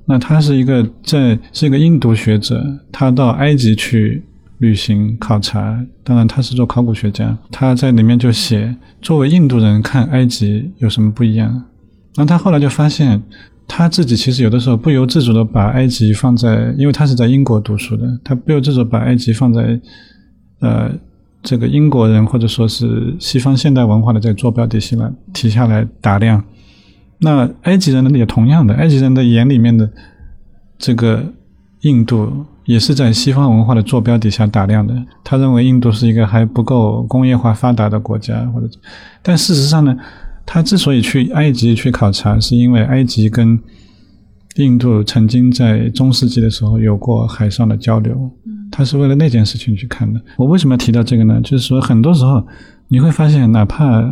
[0.06, 4.22] 那他是一个在是一个印度学者，他到埃及去
[4.58, 11.64] 旅行考察，当然他是做考古学家，他在里面就写，作为印度人看埃及有什么不一样。
[12.16, 13.22] 那他后来就发现，
[13.68, 19.80] 他自己其实有的时候不由自主的把埃及放在，因为他是在英国读书的，他不由自主把埃及放在，
[20.58, 20.90] 呃，
[21.42, 26.42] 这个英国人或者说是西方现代文化的这个坐标体系来提下来打量。
[27.18, 29.90] 那埃及人呢也同样的，埃及人的眼里面的
[30.78, 31.24] 这个
[31.82, 34.94] 印度也是在西方文化的坐标底下打量的。
[35.22, 38.68] 他认为印度是一个还不够工业化发达的国家，或者，
[39.22, 39.96] 但事实上呢？
[40.46, 43.56] 他之所以去埃及去考察，是因为埃及跟
[44.56, 48.28] 印度曾经在中世纪的时候有过海上的交流，
[48.70, 50.20] 他是为了那件事情去看的。
[50.36, 51.40] 我为什么要提到这个呢？
[51.42, 52.46] 就是说，很多时候
[52.88, 54.02] 你会发现，哪怕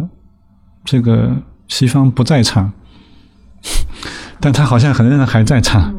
[0.84, 1.36] 这个
[1.68, 2.72] 西方不在场，
[4.40, 5.94] 但他好像很多人还在场。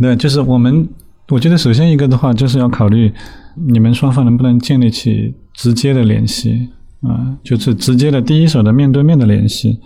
[0.00, 0.88] 对，就是我们，
[1.28, 3.12] 我觉得首先一个的话，就是要考虑
[3.54, 6.68] 你们双方能不能建立起直接的联系。
[7.02, 9.80] 啊，就是直接的第一手的面对面的联系。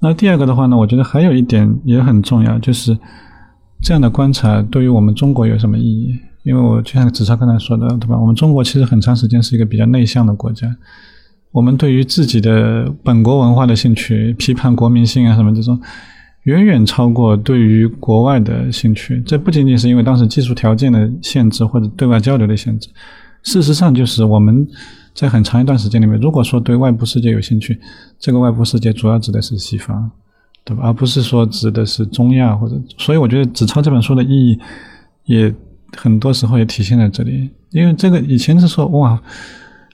[0.00, 2.98] 那第二个的话呢，我觉得还有一点也很重要，就是
[3.82, 6.18] 这样的观察对于我们中国有什么意义？
[6.42, 8.18] 因为我就像子超刚才说的，对吧？
[8.18, 10.66] 我们中国其实很长时间是一个比较内向的国家，
[11.52, 15.80] 我们对于自己的本国文化的兴趣、批判国民性啊什么这种，
[16.44, 19.22] 远远超过对于国外的兴趣。
[19.26, 22.88] 这不仅仅是因为当时技术条件的限制或者对外交流的限制，
[23.42, 24.66] 事实上就是我们。
[25.12, 27.76] 在很长一段时间里面，如果说对外部世界有兴趣，
[28.20, 30.08] 这个外部世界主要指的是西方，
[30.64, 30.84] 对吧？
[30.84, 32.80] 而不是说指的是中亚或者。
[32.98, 34.58] 所以我觉得《纸钞》这本书的意义，
[35.24, 35.54] 也
[35.96, 37.48] 很多时候也体现在这里。
[37.70, 39.20] 因为这个以前是说哇，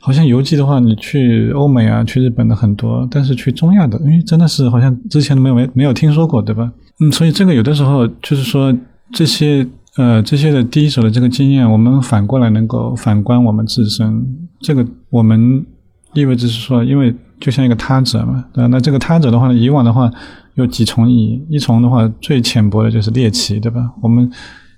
[0.01, 6.73] 好像游记的话，你去欧美啊，去日本的很多，但是去中亚的，因为真的是好像之前没有没没有听说过，对吧？
[7.01, 8.75] 嗯，所以这个有的时候就是说
[9.13, 9.67] 这些。
[9.99, 14.27] 呃，这些的第一手的这个经验，我们反过来能够反观我们自身，
[14.61, 15.65] 这个我们
[16.13, 20.13] 意味着是说，因为就像一个他者嘛，对那这个他者的话呢，以往的话
[20.57, 23.93] 有几重意义，一重的话最浅薄的就是猎奇，对吧？
[24.03, 24.31] 我们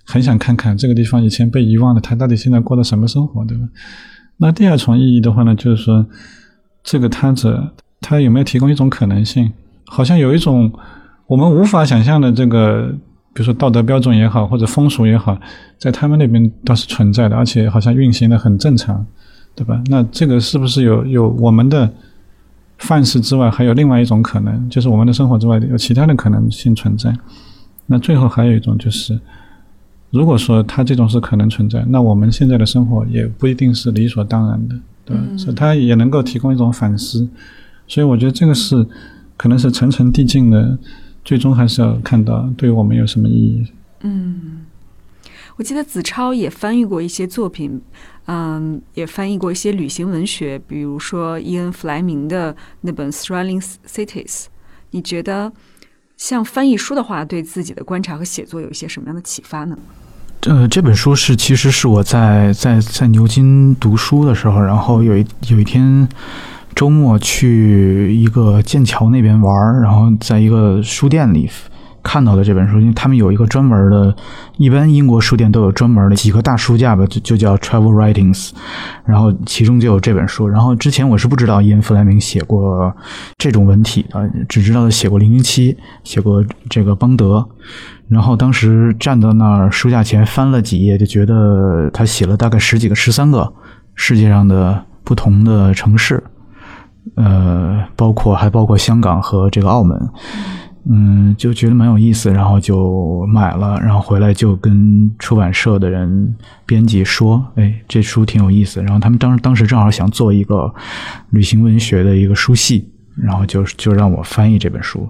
[0.05, 3.65] 很想看看这个地方以前被遗忘的，他到底现在过的什么生活，对吧？
[4.37, 6.07] 那第二重意义的话呢，就是说
[6.85, 9.53] 这个他者他有没有提供一种可能性？
[9.87, 10.73] 好像有一种
[11.27, 12.95] 我们无法想象的这个。
[13.35, 15.39] 比如说道德标准也好，或者风俗也好，
[15.79, 19.07] 在他们那边倒是存在的，而且好像运行的很正常，
[19.55, 19.81] 对吧？
[19.87, 21.89] 那这个是不是有有我们的
[22.79, 27.15] 范式之外，还有另外一种可能，就是我们的生活之外有其他的可能性存在？
[27.87, 29.19] 那最后还有一种就是，
[30.11, 35.23] 如果说它这种是可能存在，那我们现在的生活也不一定是理所当然的，对吧？
[35.37, 37.29] 所以它也能够提供一种反思。
[37.87, 38.87] 所以我觉得这个是
[39.37, 40.79] 可能是层层递进的。
[41.25, 43.67] 最终还是要看到对我们有什么意义。
[44.01, 44.65] 嗯，
[45.59, 47.83] 我记得子超也翻译过一些作品，
[48.27, 54.25] 嗯，也翻译过一些旅行文学，比如说伊恩·弗莱明的那本《Thrilling Cities》。
[54.93, 55.53] 你觉得
[56.17, 59.77] 像翻译书的话，对自己的观察和写作有一些什么样的启发呢？
[60.43, 66.09] 呃，这本书是其实是我在在在牛津读书的时候，然后有一有一天。
[66.75, 71.51] 周末去一个剑桥那边玩然后在一个书店里
[72.09, 74.17] 看到的这本书，因为他们有一个专门的，
[74.57, 78.53] 一般英国书店都有专门的几个大书架吧，就就叫 Travel Writings，
[79.05, 80.49] 然后其中就有这本书。
[80.49, 82.91] 然后之前我是不知道伊恩·弗莱明写过
[83.37, 87.47] 这种文体的，只知道他写过《零零七》，写过这个邦德。
[88.09, 93.53] 然后当时站在那儿书架前翻了几页，就觉得他写了大概十几个、十三个
[93.95, 96.25] 世界上的不同的城市。
[97.17, 99.99] 呃，包括还包括香港和这个澳门，
[100.91, 106.35] 嗯就觉得蛮有意思，然后就买了，然后回来就跟出版社的人
[106.65, 108.83] 编辑说，哎，这书挺有意思。
[108.83, 110.73] 然后他们当时当时正好想做一个
[111.31, 115.09] 旅行文学的一个书系，然后就就让我翻译这本书。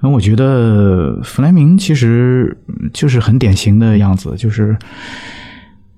[0.00, 2.56] 那我觉得弗莱明其实
[2.92, 4.76] 就是很典型的样子，就是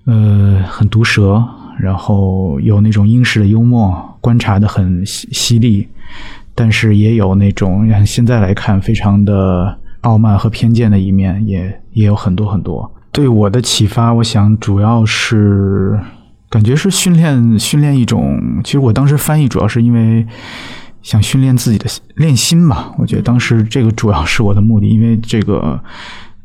[0.05, 1.43] 呃，很毒舌。
[1.77, 5.89] 然后有那种英式的幽默，观察的很犀犀利，
[6.55, 12.91] 但是也有那种现在来看非常的傲慢和偏见的一面，也也有很多很多。
[13.11, 15.99] 对我的启发，我想主要是
[16.51, 20.27] 感觉是训练训练一种，其实我当时翻译主要是因为
[21.03, 21.87] 想训练自己的
[22.17, 22.93] 练心吧。
[22.99, 25.81] 我觉得当时这个主要是我的目的，因为这个，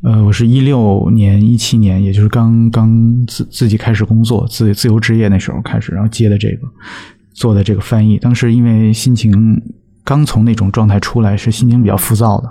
[0.02, 2.88] 呃，我是一六年、一七年，也就是刚刚
[3.26, 6.68] 自自己开始工作、自自由职业那时候开始，然后接的这个
[7.32, 8.16] 做的这个翻译。
[8.18, 9.60] 当时因为心情
[10.04, 12.50] 刚从那种状态出来，是心情比较浮躁的，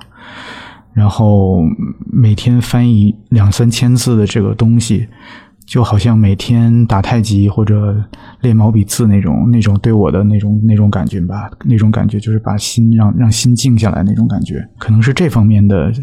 [0.93, 1.61] 然后
[2.11, 5.07] 每天翻译两三千字的这个东西。
[5.65, 8.03] 就好像每天打太极或者
[8.41, 15.93] 练毛笔字那种那种对我的那种那种感觉吧，那种感觉就是把心让让心静下来那种感觉，可能是这方面的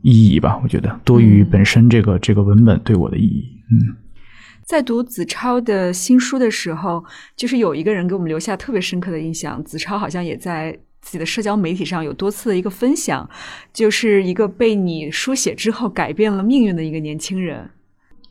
[0.00, 0.58] 意义吧。
[0.64, 3.44] 我觉得多于本身这个这个文本对我的意义。
[3.70, 3.94] 嗯，
[4.64, 7.04] 在读子超的新书的时候，
[7.36, 9.62] 就是有一个人给我们留下特别深刻的印象。
[9.62, 13.28] 子超好像也在自己的社交媒体上有多次的一个分享，
[13.74, 17.68] 就是一个被你书写之后改变了命运的一个年轻人。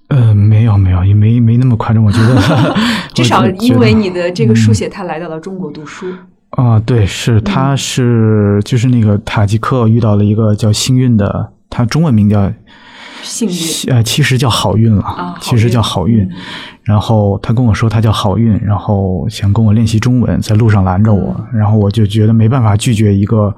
[0.08, 2.04] 呃，没有没有，也没没那么夸张。
[2.04, 2.36] 我觉得
[3.14, 6.08] 至少因为你的这个书写，他来到了中国读书。
[6.52, 12.52] 啊，对，是他是就是那个塔吉克遇到了一个叫幸运的，他中文名叫
[13.24, 16.28] 幸运，呃，其实叫好运了，其实叫好运。
[16.84, 23.56] 然后他跟我说他叫好运，然后想跟我练习中文，在路上拦着我，然后我就觉得没办法拒绝一个。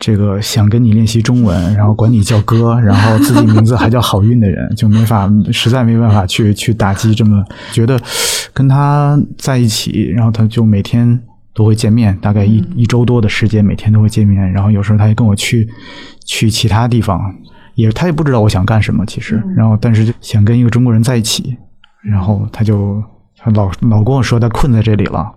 [0.00, 8.00] 这个想跟你练习中文，然后管你叫哥， 然后自己名字还叫好运的人，就没法，实在没办法去去打击这么觉得
[8.54, 11.20] 跟他在一起，然后他就每天
[11.52, 15.68] 都会见面，大概一一周多的时间，每天都会见面，然后有时候他也跟我去
[16.24, 17.20] 去其他地方，
[17.78, 21.56] 也他也不知道我想干什么，其实，然后但是想跟一个中国人在一起，
[22.02, 23.00] 然后他就
[23.36, 25.32] 他老老跟我说他困在这里了。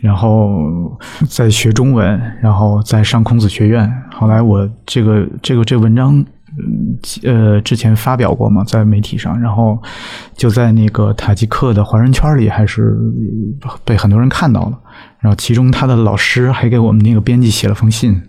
[0.00, 0.96] 然后
[1.28, 3.92] 在学中文，然后在上孔子学院。
[4.12, 6.24] 后来我这个这个这个文章，
[7.24, 9.76] 呃，之前发表过嘛，在媒体上，然后
[10.36, 12.96] 就在那个塔吉克的华人圈里，还是
[13.84, 14.78] 被很多人看到了。
[15.18, 18.22] 然后其中他的老师还给我们那个编辑写了封信，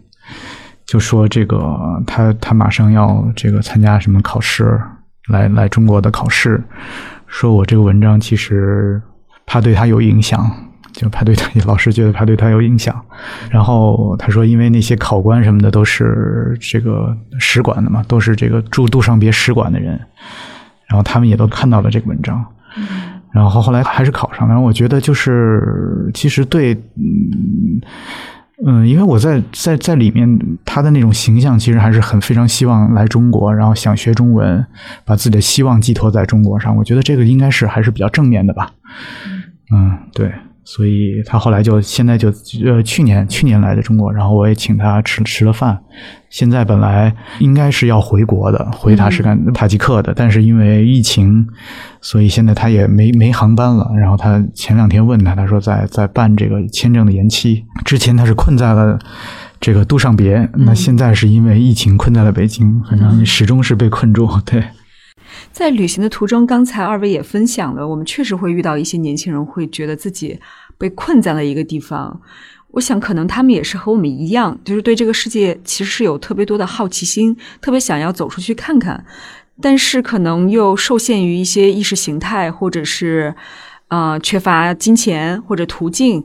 [0.89, 1.77] 就说这个
[2.07, 4.81] 他他马上要这个参加什么考试，
[5.29, 6.61] 来来中国的考试，
[7.27, 9.01] 说我这个文章其实
[9.45, 10.49] 怕对他有影响。
[10.91, 12.99] 就怕对他， 老师觉得怕对他有影响。
[13.51, 19.91] 然后他说，因为那些考官什么的都是这个使馆的嘛，都是这个驻杜尚别使馆的人，
[20.87, 22.43] 然后他们也都看到了这个文章。
[23.31, 24.47] 然后后来还是考上。
[24.47, 27.79] 然后我觉得就是，其实对，嗯
[28.65, 34.65] 嗯，因为我在在在里面，他的那种形象其实还是很非常希望来中国，然后想学中文，
[35.05, 36.75] 把自己的希望寄托在中国上。
[36.75, 38.71] 我觉得这个应该是还是比较正面的吧。
[39.71, 40.33] 嗯，对。
[40.71, 42.31] 所以他后来就现在就
[42.63, 45.75] 呃去年去年来的中国，然后我也请他吃吃了饭。
[46.29, 51.47] 现在本来应该是要回国的，回塔什干塔吉克的，但是因为疫情，
[52.01, 53.91] 所以现在他也没没航班了。
[53.97, 57.65] 然后他前两天问他，他说在在办这个签证的延期。
[57.83, 58.99] 之前他是困在了
[59.59, 64.29] 这个杜尚别，那现在是因为疫情困在了北京，反正始终是被困住。
[64.45, 64.63] 对。
[65.51, 70.39] 在旅行的途中，刚才二位也分享了，我们确实会遇到一些年轻人，会觉得自己
[70.77, 72.21] 被困在了一个地方。
[72.71, 79.03] 我想，可能他们也是和我们一样，就是对这个世界其实是有特别多的好奇心，特别想要走出去看看，
[79.61, 83.33] 但是可能又受限于一些意识形态，或者是
[83.87, 86.23] 啊缺乏金钱或者途径。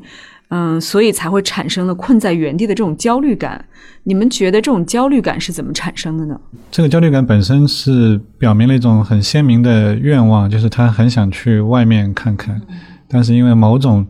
[0.56, 3.64] 嗯，所以才会产生了困在原地的这种焦虑感。
[4.04, 6.40] 你们觉得这种焦虑感是怎么产生的呢？
[6.70, 12.62] 这个焦虑感本身是表明了一种很鲜明的愿望，就是他很想去外面看看，
[13.08, 14.06] 但是因为某种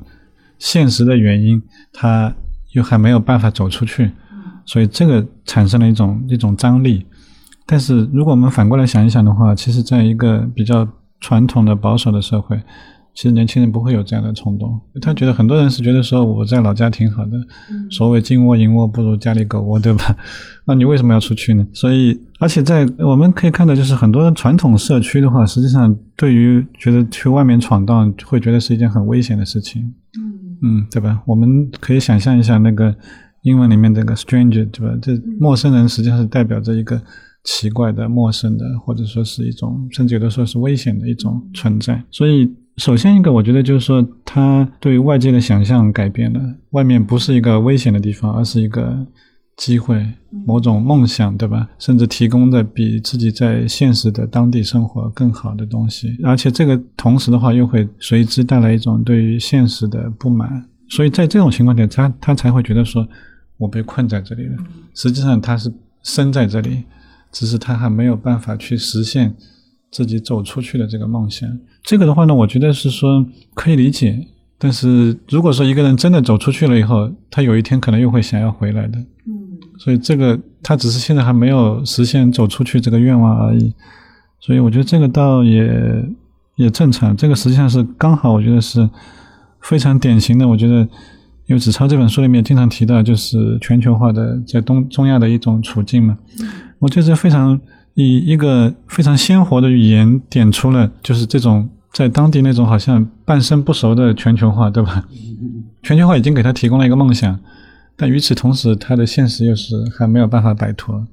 [0.59, 1.63] 现实的原因，
[1.95, 2.35] 他
[2.73, 4.11] 又还没有办法走出去，
[4.67, 7.07] 所以这个产生了一种一种张力。
[7.65, 10.87] 但是如果我们反过来想一想的话，其实在一个比较
[11.21, 12.61] 传统的保守的社会。
[13.15, 17.33] 其实年轻人不会有这样的冲动，他觉得很多人是觉得说我在老家挺好的，
[17.89, 20.17] 所谓金窝银窝不如家里狗窝，对吧？
[20.67, 21.65] 那你为什么要出去呢？
[21.73, 29.95] 所以，而且在我们可以看到，就是很多传统社区的话，实际上对于觉得去外面闯荡，会觉得是一件很危险的事情。
[30.19, 31.23] 嗯嗯，对吧？
[31.25, 32.93] 我们可以想象一下那个
[33.43, 34.99] 英文里面这个 stranger，对吧？
[35.01, 37.01] 这陌生人实际上是代表着一个
[37.45, 42.03] 奇怪的、陌生的，或者说是一种，甚至有的时候是危险的一种存在。
[42.11, 42.53] 所以。
[42.77, 49.07] 首先一个，我觉得就是说，他对外界的想象改变了，外面不是一个危险的地方，而是一个
[49.57, 50.05] 机会，
[50.45, 51.69] 某种梦想，对吧？
[51.79, 63.07] 甚至提供的比自己在现实的当地生活更好的东西，而且这个同时的话，又会随之带来一种对于现实的不满，所以在这种情况下，他他才会觉得说，
[63.57, 64.57] 我被困在这里了。
[64.95, 65.73] 实际上他是
[66.03, 66.83] 生在这里，
[67.31, 69.33] 只是他还没有办法去实现。
[69.95, 71.49] 自己走出去的这个梦想。
[71.85, 73.25] 这个的话呢，我觉得是说
[73.55, 74.27] 可以理解。
[74.59, 78.99] 但是如果说一个人真的走出去了以后，他有一天可能又会想要回来的。
[78.99, 83.73] 嗯，所以这个他只是现在还没有实现走出去这个愿望而已。
[84.41, 86.05] 所以我觉得这个倒也
[86.57, 87.17] 也正常。
[87.17, 88.89] 这个实际上是刚好，我觉得是
[89.61, 90.49] 非常典型的。
[90.49, 90.81] 我觉得
[91.47, 96.19] 因为子超这本书里面经常提到，就是全球化的在东中亚的一种处境嘛。
[96.79, 97.61] 我觉得非常
[97.95, 101.69] 以一个非常鲜活的语言点出了，就是这种。
[101.93, 105.05] 在当地那种好像半生不熟的全球化，对吧？
[105.85, 107.39] 全球化已经给他提供了一个梦想，
[107.95, 111.07] 但与此同时，他的现实又是还没有办法摆脱。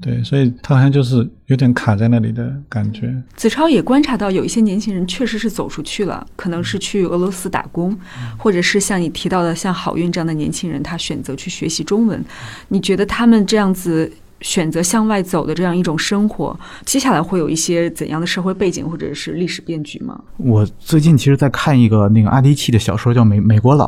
[0.00, 3.12] 对，所以他好像就是有点卡在那里的感觉。
[3.34, 7.98] 子超也观察到，有一些年轻人确实是走出去了，可能是去俄罗斯打工，
[8.38, 12.24] 或者是像你提到的像郝运这样的年轻人，他选择去学习中文。
[12.68, 14.12] 你觉得他们这样子？
[14.40, 20.20] 选择向外走的这样一种生活，接下来会有一些怎样的社会背景或者是历史变局吗？
[20.38, 23.86] 我最近其实在看一个那个阿迪契的小说，叫《美美国佬》。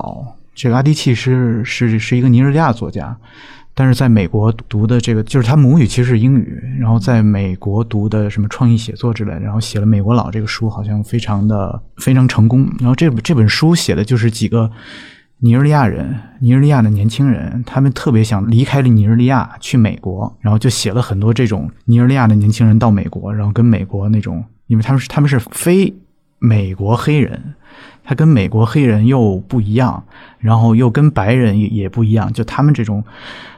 [0.55, 3.17] 这个阿迪契是是是一个尼日利亚作家，
[3.75, 12.71] 但是在美国读的这个就是他母语其实是英语，然后在美国读的什么创意写作之类，然后写了《美国佬》这个书，好像非常的非常成功。
[12.79, 14.71] 然后这这本书写的就是几个。
[15.45, 25.93] 尼日利亚人，尼日利亚的年轻人，他们特别想离开了尼日利亚去美国，然后就写了很多这种尼日利亚的年轻人到美国，然后跟美国那种，因为他们是他们是非
[26.39, 27.55] 美国黑人，
[28.05, 30.05] 他跟美国黑人又不一样，
[30.39, 33.03] 然后又跟白人也也不一样，就他们这种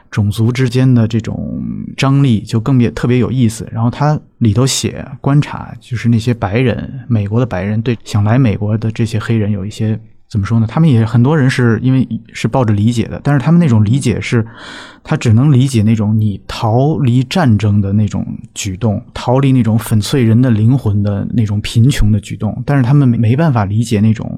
[0.09, 1.63] 种族之间的这种
[1.95, 3.69] 张力就更别特别有意思。
[3.71, 9.99] 然后他里头写观察，就是那些白人，美国的白人对想来美国的这些黑人有一些。
[10.35, 10.67] 怎么说呢？
[10.69, 14.45] 他们也很多人是因为是抱着理解的，但是他们那种理解是，
[15.01, 24.37] 他只能理解那种你逃离战争的那种举动，逃离那种粉碎人的灵魂的那种贫穷的举动，但是他们没办法理解那种，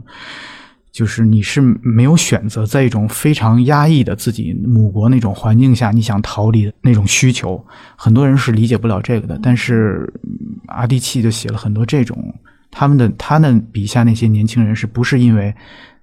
[0.91, 9.39] 就是你是没有选择，在一种非常压抑的自己母国那种环境下，你想逃离的那种需求，很多人是理解不了这个的。
[9.41, 10.13] 但是
[10.67, 12.35] 阿蒂契就写了很多这种。
[12.71, 15.55] 他们的他们笔下那些年轻人，是不是因为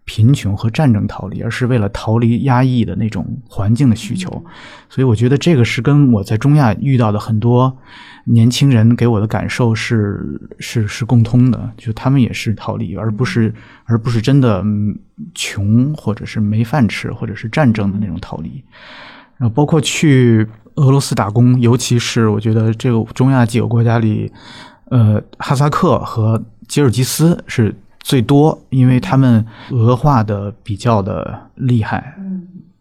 [0.05, 4.31] 贫穷和战争逃离，而是为了逃离压抑的那种环境的需求？
[4.91, 7.75] 所以我觉得这个是跟我在中亚遇到的很多
[8.27, 10.21] 年轻人给我的感受是
[10.59, 13.55] 是是共通的，就他们也是逃离，而不是
[13.87, 14.63] 而不是真的
[15.35, 18.63] 穷或者是没饭吃，或者是战争的那种逃离。
[19.39, 24.31] 然后包括去俄罗斯打工，尤其是我觉得这个中亚几个国家里，
[24.91, 32.15] 呃，哈萨克和吉尔吉斯是最多，因为他们俄化的比较的厉害。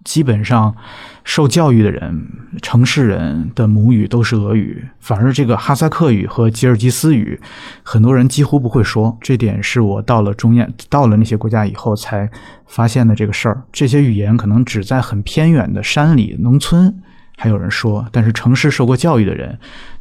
[0.04, 0.76] 基本上
[1.24, 2.28] 受教育的人，
[2.62, 7.40] 城市人的母语都是俄语，反而这个哈萨克语和吉尔吉斯语，
[7.84, 9.18] 很多人几乎不会说。
[9.22, 12.30] 这点是我到了中亚，到了那些国家以后才
[12.68, 13.64] 发现的这个事儿。
[13.72, 16.94] 这些语言可能只在很偏远的山里、农村
[17.38, 19.58] 还有人说，但是城市受过教育的人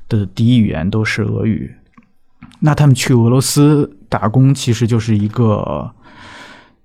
[0.08, 1.72] 的第一语言都是俄语。
[2.64, 5.90] 那他们去俄罗斯打工，其实就是一个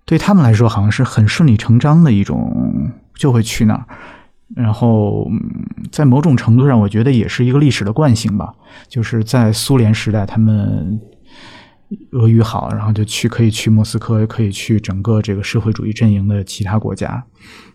[0.06, 3.86] 对他们来说好像是很顺理成章的一种，就会去那儿。
[4.56, 5.30] 然后
[5.92, 8.52] 在某种程度上，我觉得也是一个历史的惯性吧。
[8.88, 11.00] 就是在苏联时代，他们
[12.14, 17.24] 俄语好，然后就去可以去莫斯科，可以去整个这个社会主义阵营的其他国家。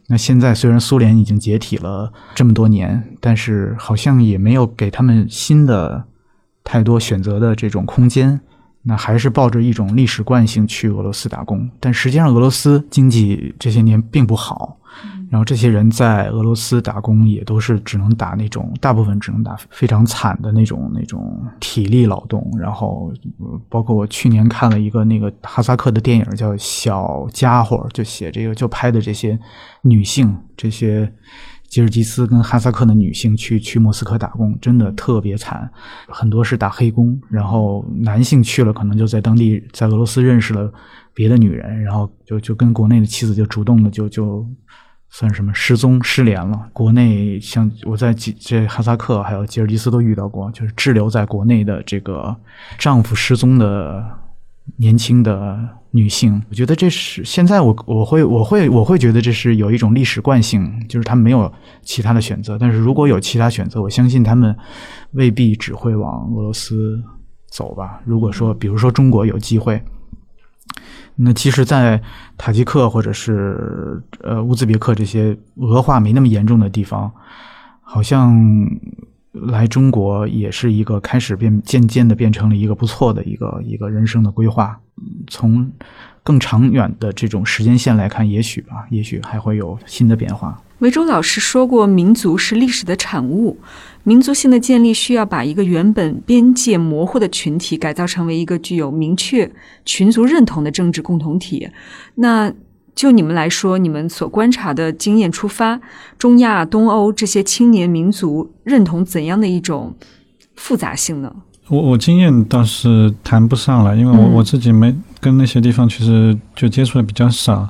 [0.08, 6.04] 那现在虽然苏联已经解体了这么多年，但是好像也没有给他们新的。
[6.64, 8.40] 太多选择的这种空间，
[8.82, 11.68] 那还是抱着一种历史惯性去俄罗斯打工。
[11.80, 14.76] 但实际上，俄罗斯经济这些年并不好，
[15.30, 22.50] 然后这些人在俄罗斯打工也都是只能打那种，大部分只能打非常惨的那种那种体力劳动。
[22.58, 23.12] 然后，
[23.68, 29.38] 包括我去年看了一个那个哈萨克的电影，叫《小家伙》，就写这个，就拍的这些
[29.82, 31.12] 女性这些。
[31.72, 35.66] 吉尔吉斯跟哈萨克的女性去去莫斯科打工，真的特别惨，
[36.06, 37.18] 很多是打黑工。
[37.30, 40.70] 然后男性去了，可能就在当地在俄罗斯认识了
[41.14, 44.46] 别的女人，然后就就跟国内的妻子就主动的就就
[45.08, 46.68] 算什么失踪失联了。
[46.74, 52.36] 国内像我在吉这哈萨克还有吉尔吉斯都遇到过，就是滞留在国内的这个
[52.78, 54.04] 丈夫失踪的
[54.76, 55.80] 年轻的。
[55.94, 61.52] 女性，我觉得这是现在我我会我会我会觉得这是有一种历史惯性，就是他们没有
[61.82, 62.56] 其他的选择。
[62.58, 64.56] 但是如果有其他选择，我相信他们
[65.10, 66.98] 未必只会往俄罗斯
[67.46, 68.00] 走吧。
[68.06, 69.82] 如果说，比如说中国有机会，
[71.16, 72.00] 那其实，在
[72.38, 77.12] 塔吉克或者是呃乌兹别克这些俄化没那么严重的地方，
[77.82, 78.34] 好像
[79.32, 84.78] 来中国也是一个开始变渐渐的变成了一个不错的一个一个人生的规划。
[85.26, 85.70] 从
[86.22, 90.62] 更长远的这种时间线来看，也许吧，也许还会有新的变化。
[90.78, 93.58] 维州老师说过，民族是历史的产物，
[94.04, 99.50] 民族性的建立需要把一个原本边界模糊的群体改造成为一个具有明确
[99.84, 101.68] 群族认同的政治共同体。
[102.16, 102.52] 那
[102.94, 105.80] 就你们来说，你们所观察的经验出发，
[106.18, 109.94] 中亚、东欧这些青年民族认同怎样的一种
[110.56, 111.34] 复杂性呢？
[111.68, 117.66] 我我经验倒是谈不上了，因为我我自己没跟那些地方其实就接触的比较少，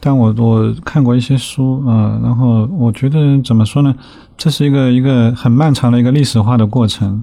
[0.00, 3.94] 但我我看过一些书啊，然后我觉得怎么说呢？
[4.36, 7.22] 这是一个一个很漫长的一个历史化的过程，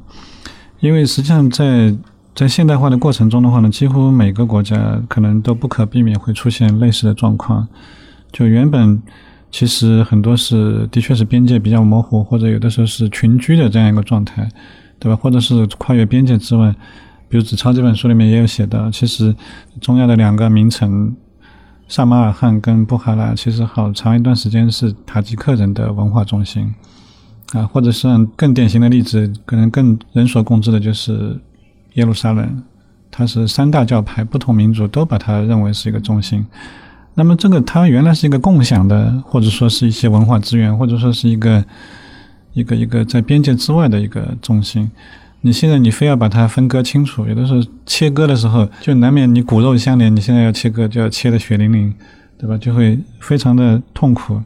[0.80, 1.96] 因为实际上在。
[2.36, 7.66] 在现代化的过程中的话呢，几乎每个国家可能都不可避免会出现类似的状况。
[8.30, 9.02] 就原本
[9.50, 14.50] 其实很多是的确是边界比较模糊，或者有的时候是群居的这样一个状态，
[15.00, 15.16] 对吧？
[15.16, 16.76] 或者是跨越边界之外，
[17.30, 19.34] 比如《子超》这本书里面也有写到，其实
[19.80, 21.16] 中亚的两个名城
[21.88, 26.76] 萨马尔罕跟布哈拉，其实好长一段时间是塔吉克人的文化中心
[27.54, 31.40] 啊，或者是更典型的例子，可能更人所共知的就是。
[31.96, 32.64] 耶路撒冷，
[33.12, 36.46] 它是三大教派不同民族都把它认为是一个中心。
[37.14, 41.64] 那么这个它原来是一个共享的，或者说是一些文化资源，或者说是一个
[42.54, 44.92] 一个一个在边界之外的一个中心。
[45.40, 51.94] 你现在你非要把它分割清楚，有的时候切割的时候就难免你骨肉相连，你现在要切割就要切的血淋淋，
[52.38, 52.58] 对吧？
[52.58, 54.42] 就会非常的痛苦。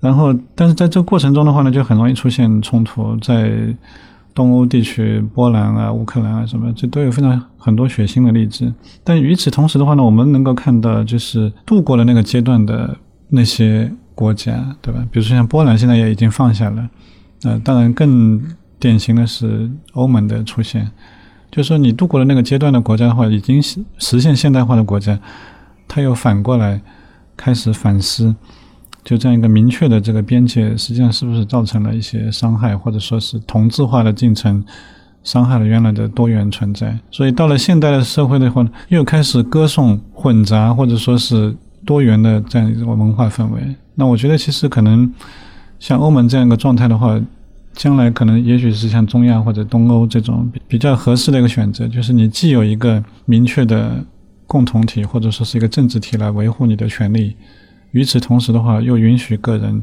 [0.00, 3.74] 然后，但是在这个过程中的话呢，就很容易出现冲突，在。
[4.34, 8.72] 东欧地区，波兰啊、乌克兰啊什么，这都有非常很多血腥的例子。
[9.04, 12.96] 但与此同时的话呢，我们能够看到，就是度过了那个阶段的
[13.28, 15.00] 那些国家，对吧？
[15.12, 16.88] 比如说像波兰，现在也已经放下了。
[17.44, 18.42] 呃，当然更
[18.80, 20.90] 典型的是欧盟的出现，
[21.50, 25.18] 就是说你度过了那个阶段的国家的话，已经实现现代化的国家，
[25.86, 26.80] 它又反过来
[27.36, 28.34] 开始反思。
[29.04, 34.64] 就这样一个明确的这个边界，实际上是不是造成了一些伤害，或者说是同质化的进程
[35.22, 36.98] 伤害了原来的多元存在？
[37.10, 43.60] 所以到了现代的社会的话，又开始歌颂混杂或者说是多元的这样一种文化氛围。
[43.94, 45.12] 那我觉得其实可能
[45.78, 47.20] 像欧盟这样一个状态的话，
[47.74, 54.02] 将来可能也许是像中亚或者东欧这种比较合适的一个选择，就是你既有一个明确的
[54.46, 57.36] 共同体，或者说是一个政治体来维护你的权利。
[57.94, 59.80] 与此同时的话，又允许个人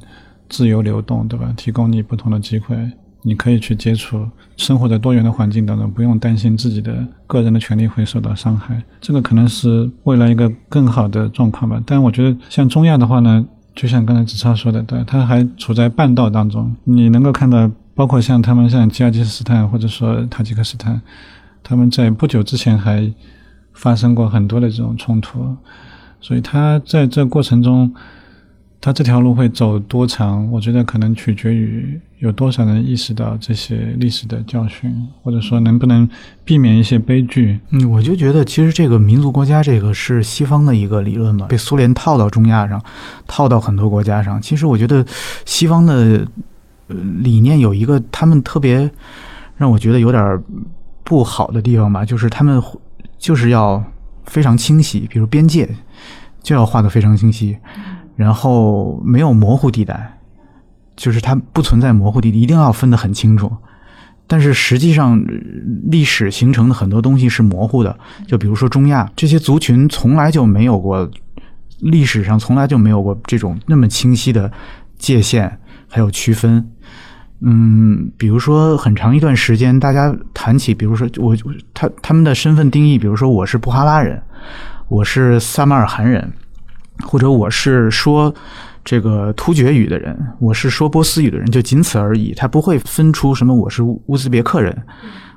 [0.49, 1.53] 自由流动，对吧？
[1.55, 2.78] 提供你不同的机会，
[3.22, 8.84] 你可以去接触，生活在多元的环境当中，不用担心自己的个人的权利会受到伤害。
[8.99, 11.82] 这个可能是未来一个更好的状况吧。
[11.86, 16.76] 但我觉得，像中亚的话呢，就像刚才子超说的，对，它还处在半道当中。
[16.84, 21.01] 你能够看到，包括像他们像吉尔吉斯斯坦或者说塔吉克斯坦，
[21.64, 23.09] 他们在不久之前还
[23.72, 25.55] 发生过很多的这种冲突。
[26.22, 27.91] 所以他在这过程中，
[28.80, 30.49] 他这条路会走多长？
[30.51, 34.91] 我觉得可能取决于有多少人意识到这些历史的教训，
[35.24, 36.07] 或者说能不能
[36.45, 37.59] 避免一些悲剧。
[37.72, 42.82] 嗯，我就觉得其实这个民族国家这个是西方的一个理论嘛，被苏联套到中亚上，
[43.28, 44.39] 套到很多国家上。
[44.41, 45.03] 其实我觉得
[45.45, 46.26] 西方的
[46.88, 48.89] 理念有一个他们特别
[49.57, 50.43] 让我觉得有点
[51.03, 52.61] 不好的地方吧，就是他们
[53.17, 53.84] 就是要
[54.32, 55.69] 非常清晰，比如边界。
[56.43, 57.55] 就要画的非常清晰，
[58.15, 60.17] 然后没有模糊地带，
[60.95, 63.55] 就是它不存在模糊地，一定要分得很清楚。
[64.25, 65.23] 但是实际上，
[65.91, 71.07] 历史形成的很多东西是模糊的，就比如说中亚这些族群从来就没有过，
[71.77, 74.51] 历史上从来就没有过这种那么清晰的
[74.97, 76.67] 界限还有区分。
[77.42, 81.36] 嗯，比如说很长一段时间，大家谈起，比如说我
[81.74, 84.22] 他他们的身份定义，比如说我是布哈拉人。
[84.88, 86.34] 我是萨马尔罕人，
[87.04, 88.34] 或者我是说
[88.84, 92.34] 这个突厥语的人，我是说波斯语的人，就仅此而已。
[92.34, 94.78] 他不会分出什么我是乌兹别克人。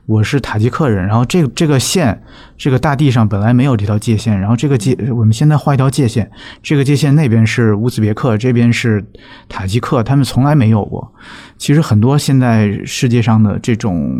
[0.06, 2.22] 我是塔吉克人，然后这个这个线，
[2.58, 6.30] 这个大地上本来没有这条界限，然后这个界，我们现在画一条界限，
[6.62, 9.02] 这个界限那边是乌兹别克，这边是
[9.48, 11.10] 塔吉克，他们从来没有过。
[11.56, 14.14] 其实很多现在世界上的这种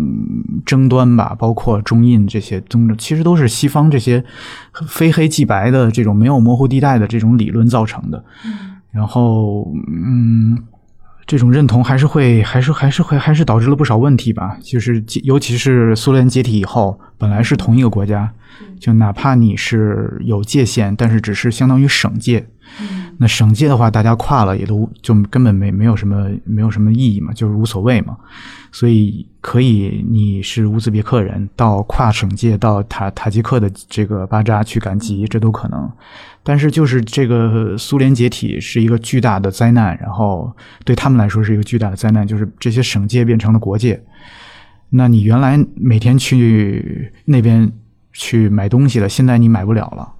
[0.65, 4.25] 争端吧，包括中印这些争，其实都是西方这些
[4.89, 8.25] 非黑即白的这种没有模糊地带的这种理论造成的。
[8.91, 10.59] 然后，嗯。
[11.27, 14.57] 这种认同还是会，还是还是会，还是导致了不少问题吧。
[14.63, 18.31] 就是尤其是苏联解体以后，本本来是同一个国家，
[18.79, 22.47] 就哪怕你是有界限，但是只是相当于省界。
[23.19, 28.17] 那省界的话，大家跨了也都就根本没没有什么没有什么意义嘛，就是无所谓嘛。
[28.73, 35.89] 所以可以，你是乌兹别克人，到跨省界到塔塔吉克的这个巴扎去赶集，这都可能。
[36.43, 40.53] 但是就是这个苏联解体是一个巨大的灾难，然后
[40.85, 44.03] 对他们来说是一个巨大的灾难，就是这些省界变成了国界。
[44.91, 47.71] 那你原来每天去那边
[48.13, 50.13] 去买东西了，现在你买不了了。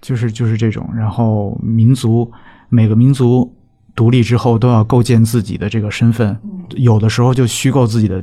[0.00, 2.30] 就是就是这种，然后民族
[2.68, 3.54] 每个民族
[3.94, 6.38] 独立之后都要构建自己的这个身份，
[6.76, 8.22] 有的时候就虚构自己的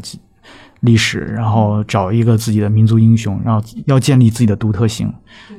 [0.82, 5.12] 历史，然后找一个自己的民族英雄，然后要建立自己的独特性。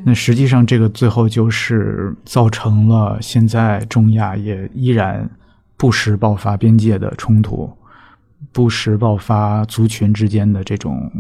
[0.05, 5.29] 那实际上这个最后就是造成了现在中亚也依然
[5.77, 7.71] 不时爆发边界的冲突，
[8.53, 11.11] 不时爆发族群之间的这种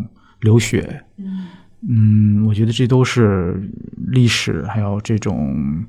[0.40, 1.02] 流血。
[1.16, 1.46] 嗯，
[2.46, 3.70] 我觉得这都是
[4.08, 5.84] 历史，还有这种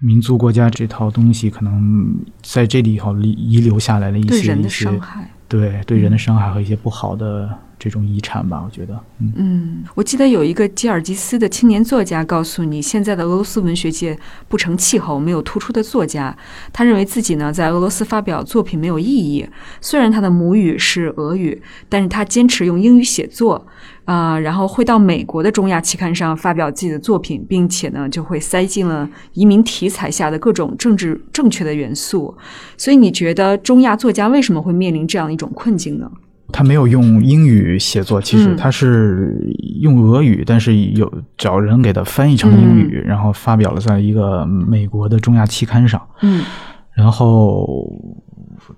[0.00, 5.00] 民族国家这套东西，可能在这里以后遗留下来的一些一些，
[5.48, 7.58] 对对人的伤害和一些不好的。
[7.84, 8.98] 这种遗产吧，我觉得，
[9.36, 14.18] 嗯，我记得有一个吉尔吉斯的青年作家告诉你，现在的俄罗斯文学界
[14.48, 16.34] 不成气候，没有突出的作家。
[16.72, 19.46] 他认为自己呢在俄罗斯发表作品没有意义。
[19.82, 21.60] 虽然他的母语是俄语，
[21.90, 23.66] 但是他坚持用英语写作，
[24.06, 32.34] 啊，然后会到美国的中亚期刊上发表自己的作品，并且呢就会塞进了移民题材下的各种政治正确的元素。
[32.78, 36.10] 所以你觉得中亚作家为什么会面临这样一种困境呢？
[36.56, 39.36] 他没有用英语写作，其实他是
[39.80, 46.00] 用俄语，但是有找人给他翻译成英语，然后发表了在一个美国的中亚期刊上。
[46.22, 46.44] 嗯，
[46.92, 47.92] 然后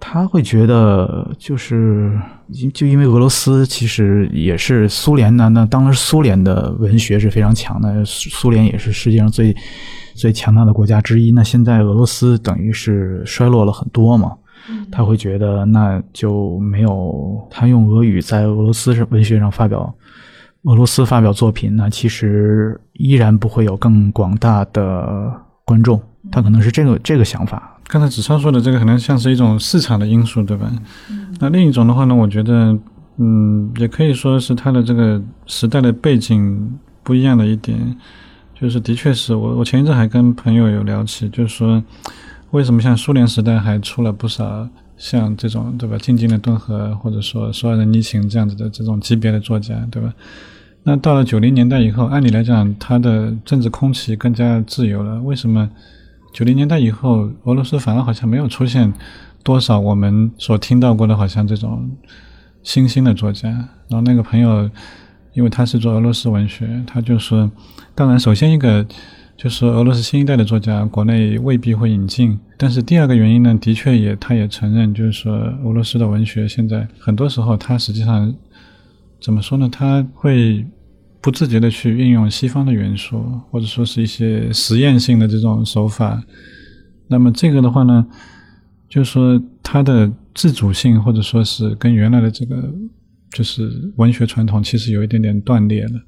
[0.00, 2.18] 他会觉得，就是
[2.72, 9.54] 就因为俄罗斯其实也是苏联呢，那当时苏联的文学是非常强的，苏联也是世界上最
[10.14, 11.30] 最强大的国家之一。
[11.30, 14.32] 那现在俄罗斯等于是衰落了很多嘛。
[14.90, 19.94] 他会觉得那就没有他用俄语在俄罗斯文学上发表
[20.62, 25.32] 俄罗斯发表作品，那其实依然不会有更广大的
[25.64, 26.00] 观众。
[26.32, 27.78] 他可能是这个这个想法。
[27.86, 30.68] 刚才子超说的这个可能像是一种市场的因素，对吧？
[31.38, 32.76] 那另一种的话呢，我觉得，
[33.18, 37.78] 嗯，也可以说是他的这个时代的背景不一样的一点，
[38.60, 41.80] 就是的确是我我前一阵还跟朋友有聊起，就是说。
[42.52, 45.98] 为什么像苏联时代还出了不少像这种对吧？
[45.98, 50.14] 静静的顿河，或者说所有人逆行这样子的这种级别的作家，对吧？
[50.84, 55.20] 那到了九零年代以后，按理来讲，他的政治空气更加自由了。
[55.22, 55.68] 为什么
[56.32, 58.94] 九零年代以后，俄罗斯反而好像没有出现
[59.42, 61.90] 多少我们所听到过的，好像这种
[62.62, 63.48] 新兴的作家？
[63.50, 64.70] 然后那个朋友，
[65.34, 67.50] 因为他是做俄罗斯文学，他就说，
[67.94, 68.86] 当然，首先一个。
[69.36, 72.38] 就是俄罗斯新一代的作家，国内未必会引进。
[72.56, 78.34] 但是第二个原因呢，的确也，他也承认，就是说俄罗斯的文学现在很多时候，它实际上
[79.20, 79.68] 怎么说呢？
[79.70, 80.64] 他会
[81.20, 86.22] 不自觉的去运用西方的元素，或者说是一些实验性的这种手法。
[87.08, 88.06] 那么这个的话呢，
[88.88, 92.72] 就是说它的自主性，或者说是跟原来的这个
[93.32, 96.00] 就是文学传统，其实有一点点断裂了。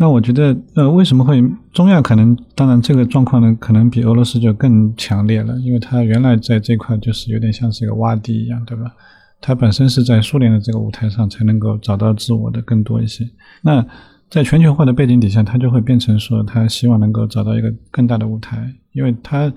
[0.00, 1.42] 那我觉得，呃，为什么会
[1.72, 2.36] 中亚可能？
[2.54, 8.94] 当然，这个状况呢，可能比俄罗斯就更强烈了，因为它原来在这块就是有点像是一个洼地一样，对吧？
[9.40, 13.28] 它本身是在苏联的这个舞台上才能够找到自我的更多一些。
[13.62, 13.84] 那
[14.30, 19.52] 在全球化的背景底下，它就会变成说，他希望能够找到一个更大的舞台，因为它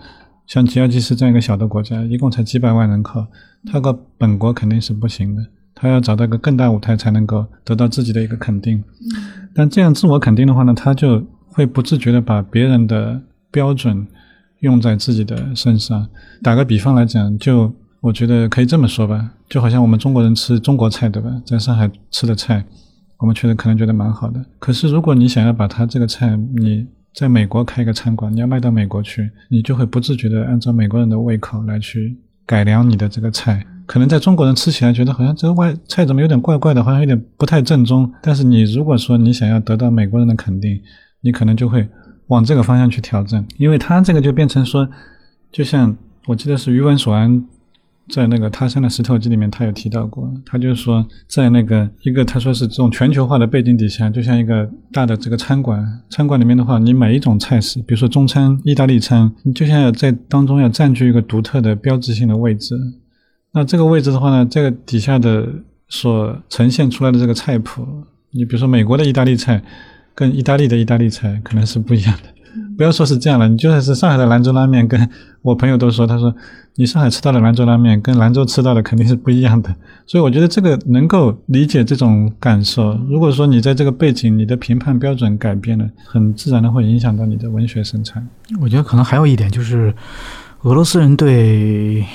[0.47, 3.23] 像吉尔吉斯这样一个小的国家，一共才几百万人口，
[3.71, 5.45] 它个本国肯定是不行的。
[5.81, 8.83] 他要找到一个更大舞台，才能够得到自己的一个肯定。
[9.51, 13.19] 但这样自我肯定的话呢，他就会不自觉的把别人的
[13.49, 14.05] 标准
[14.59, 16.07] 用在自己的身上。
[16.43, 21.31] 打个比方来讲，就我觉得可以这么说吧，就好像我们中国人吃中国菜，对吧？
[21.43, 22.63] 在上海吃的菜，
[23.17, 24.39] 我们确实可能觉得蛮好的。
[24.59, 32.15] 可是如果你想要把他这个菜，你在美国开一个餐馆，你要卖到美国去，你就会不自觉的按照美国人的胃口来去
[32.45, 33.65] 改良你的这个菜。
[33.91, 38.09] 可能在中国人吃起来觉得好像这个外菜怎么有点怪怪的，好像有点不太正宗。
[38.23, 40.79] 但是你如果说你想要得到美国人的肯定，
[41.19, 41.85] 你可能就会
[42.27, 44.87] 往这个方向去挑战，因为他这个就变成说，
[45.51, 45.93] 就像
[46.25, 47.45] 我记得是余文所安
[48.07, 62.73] 在那个《他山的石头记》里面，他有提到过，他就说在那个一个他说是这种全球化的背景底下，就像一个大的这个餐馆，餐馆里面的话，你每一种菜式，比如说中餐、意大利餐，你就像要在当中要占据一个独特的标志性的位置。
[63.53, 65.47] 那这个位置的话呢，这个底下的
[65.89, 67.85] 所呈现出来的这个菜谱，
[68.31, 69.61] 你比如说美国的意大利菜，
[70.15, 72.29] 跟意大利的意大利菜可能是不一样的。
[72.77, 75.09] 不要说是这样了，你就算是上海的兰州拉面，跟
[75.41, 76.33] 我朋友都说，他说
[76.75, 79.73] 你上海吃到的兰州拉面跟兰州吃到的肯定是不一样的。
[80.05, 82.97] 所以我觉得这个能够理解这种感受。
[83.09, 88.25] 如果说你在这个背景，你的评判标准改变了，很自然的会影响到你的文学生产。
[88.59, 89.93] 我觉得可能还有一点就是，
[90.63, 92.05] 俄罗斯人对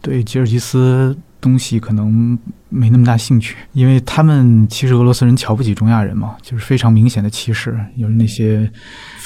[0.00, 1.16] 对吉尔吉斯。
[1.42, 2.38] 东西可能
[2.68, 8.70] 没那么大兴趣，因为他们其实俄罗斯人瞧不起中亚人嘛，就是非常明显的歧视，有那些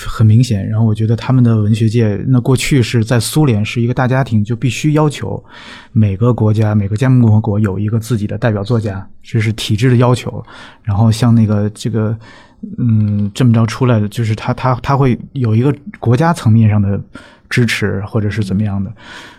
[0.07, 0.65] 很明显。
[0.69, 5.45] 然后我觉得他们的文学界，那过去是在苏联是一个大家庭，就必须要求
[5.91, 10.41] 每个国家每个加盟共和国有一个自己的代表作家，这是体制的要求。
[10.85, 12.17] 然后像那个这个，
[12.79, 17.03] 嗯，这么着出来的，就是他他他会有一个国家层面上的
[17.49, 18.93] 支持，或者是怎么样的。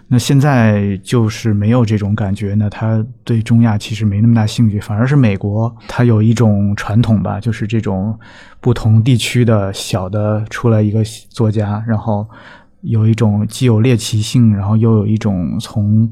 [0.08, 8.18] 那现在就是没有这种感觉，那他对中亚其实没那么大兴趣，反而是美国，他有一种传统吧，就是这种
[8.60, 12.28] 不同地区的小的出来一个作家，然后
[12.82, 16.12] 有一种既有猎奇性，然后又有一种从。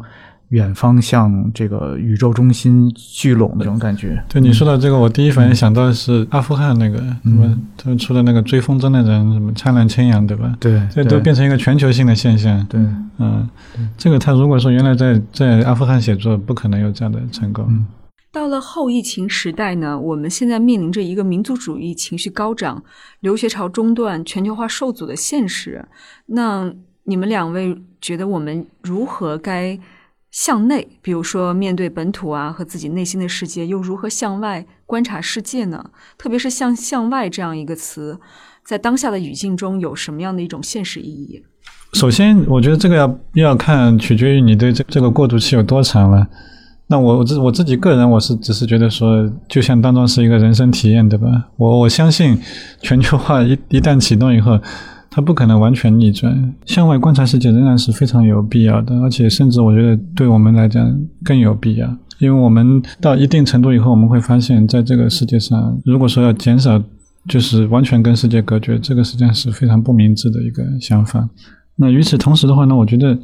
[0.54, 4.24] 远方向这个宇宙中心聚拢的这种感觉。
[4.30, 10.56] 对你说到这个，我第一反应想到的是阿富汗那个什么，他们出的那个追风筝的人，什么灿烂千阳，对吧？
[10.60, 12.64] 对，这都变成一个全球性的现象。
[12.68, 12.80] 对，
[13.18, 13.50] 嗯，
[13.98, 17.84] 这个他如果说原来在在阿富汗写作，不可能有这样的成功。
[18.32, 22.84] 到了后疫情时代呢，我们现在面临着一个民族主义情绪高涨、
[23.22, 25.84] 留学潮中断、全球化受阻的现实。
[26.28, 26.72] 那
[27.06, 29.80] 你们两位觉得我们如何该？
[30.34, 35.92] 向内，比如说面对本土啊和自己内心的世界，又如何向外观察世界呢？
[36.18, 38.20] 特别是像“向外”这样一个词，
[38.66, 41.44] 在当下的语境中有什么样的一种现实意义？
[41.94, 46.28] 首先，我觉得这个要要看，取决于你对这这个过渡期有多长了。
[46.88, 51.28] 那我我自我自己个人，我是只是觉得说，就像当中是一个人生体验，对吧？
[51.58, 52.42] 我我相信
[52.82, 54.60] 全球化一一旦启动以后。
[55.16, 60.92] 它不可能完全逆转，向外观察世界仍然是非常有必要的，而且甚至我觉得对我们来讲
[61.24, 61.88] 更有必要，
[62.18, 66.82] 因为我们到一定程度以后，我们会发现，在这个世界上，如果说要减少，
[67.28, 71.30] 就是完全跟世界隔绝，这个实际上是非常不明智的一个想法。
[71.76, 73.16] 那与此同时的话呢，我觉得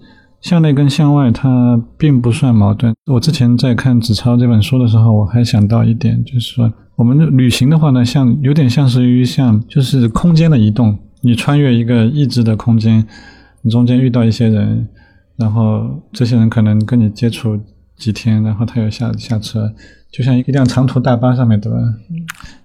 [0.42, 2.94] 向内跟向外它并不算矛盾。
[3.12, 10.96] 我之前在看纸钞这本书的时候，我还想到一点，就是说我们旅行的话呢，像有点像是于像就是空间的移动。
[11.22, 13.06] 你穿越一个异质的空间，
[13.62, 14.88] 你中间遇到一些人，
[15.38, 17.60] 然后这些人可能跟你接触
[17.98, 19.74] 几天，然后他又下下车，
[20.12, 21.78] 就像一辆长途大巴上面，对吧？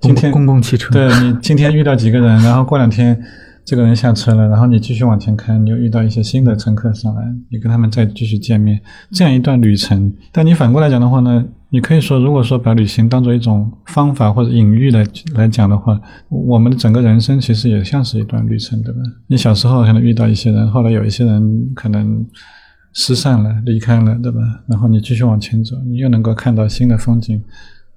[0.01, 0.93] 今天公共汽车。
[0.93, 3.21] 对你今天遇到几个人，然后过两天。
[3.67, 8.79] 这个人下车了，然后你继续往前开，你又遇到一些新的乘客上来，你跟他们再继续见面，
[9.11, 10.13] 这样一段旅程。
[10.31, 11.43] 但你反过来讲的话呢，
[11.75, 15.05] 你可以说，如果说把旅行当做一种方法或者隐喻来
[15.35, 19.01] 来讲的话，我们的整个人生其实也像是一段旅程，对吧？
[19.27, 22.25] 你小时候可能遇到一些人，后来有一些人可能
[22.93, 24.39] 失散了、离开了，对吧？
[24.69, 27.43] 然后你继续往前走，你又能够看到新的风景，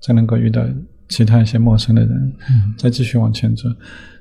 [0.01, 0.59] 再能够遇到
[1.07, 2.33] 其他一些陌生的人，
[2.77, 3.69] 再继续往前走。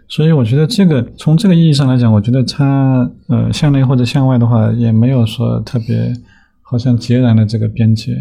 [0.06, 6.12] 所以我觉得这个从这个意义上来讲，我觉得它呃向内或者向外的话，也没有说特别
[6.60, 8.14] 好像截然的这个边界。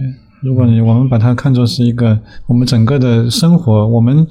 [0.45, 4.25] 如果你我们把它看作是一个我们整个的生活，我们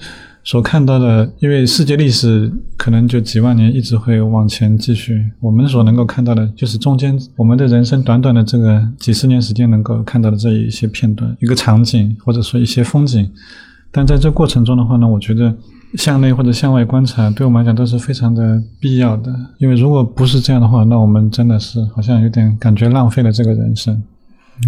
[0.44, 13.28] 所看到的，因为世界历史可能就几万年一直会往前继续，我们所能够看到的就是中间我们的人生短短的这个几十年时间能够看到的这一些片段，一个场景或者说一些风景。
[13.90, 15.54] 但在这过程中的话呢，我觉得。
[15.96, 19.32] 向内或者向外观察，对我们来讲都是非常的必要的。
[19.58, 24.02] 因为如果不是这样的话，那我们真的是好像有点感觉浪费了这个人生。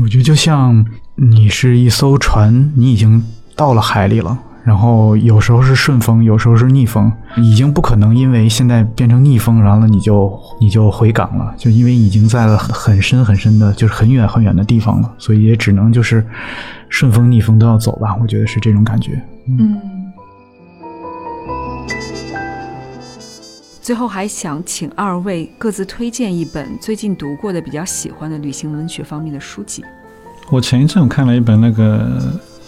[0.01, 0.87] 我觉得就像
[1.19, 16.23] 你是一艘船，你已经到了海里了，然后有时候是顺风，有时候是逆风，已经不可能因为现在变成逆风，然后你就你就回港了，就因为已经在了很深很深的，就是很远很远的地方了，所以也只能就是
[16.91, 18.15] 顺风逆风都要走吧。
[18.21, 19.19] 我觉得是这种感觉。
[19.49, 19.81] 嗯。
[23.81, 29.83] 最后还想请二位各自推荐一本最近读过的比较喜欢的旅行文学方面的书籍。
[30.51, 32.07] 我前一阵看了一本那个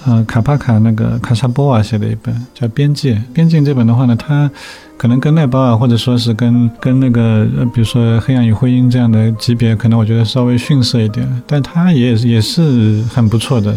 [0.04, 3.14] 呃卡帕卡那个卡萨波瓦写的一本叫《边界》。
[3.32, 4.50] 边境这本的话呢，它
[4.96, 13.72] 可能跟奈保尔或者说是跟跟那个呃比如说《黑暗与灰鹰》这样的级别，可能我觉得稍微逊色一点，但它也也是很不错的。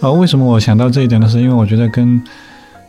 [0.00, 1.28] 啊，为什么我想到这一点呢？
[1.28, 2.20] 是因为我觉得跟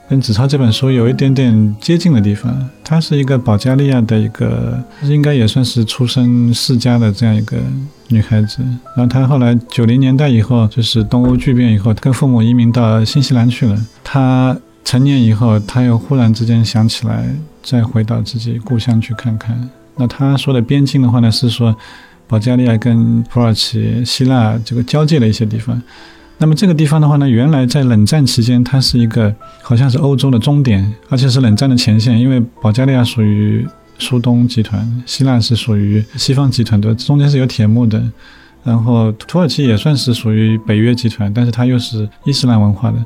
[0.08, 7.58] 跟纸钞这本书有一点点接近的地方，她是一个保加利亚的一个，应该也算是出身世家的这样一个
[8.10, 8.60] 女孩子。
[8.96, 13.76] 然后她后来九零年代以后，就是东欧剧变以后，跟父母移民到新西兰去了。
[14.04, 17.28] 她成年以后，她又忽然之间想起来，
[17.64, 19.70] 再回到自己故乡去看看。
[19.96, 21.76] 那她说的边境的话呢，是说
[22.28, 25.82] 保加利亚跟土耳其、希腊这个交界的一些地方。
[26.38, 33.66] 那么这个地方的话呢，原来在冷战期间，它是一个好像是欧洲的终点，而且是冷战的前线，因为保加利亚属于
[33.98, 38.04] 苏东集团，希腊是属于西方集团的，中间是有铁幕的。
[38.64, 42.98] 然后土耳其也算是属于北约集团，但是它又是伊斯兰文化的，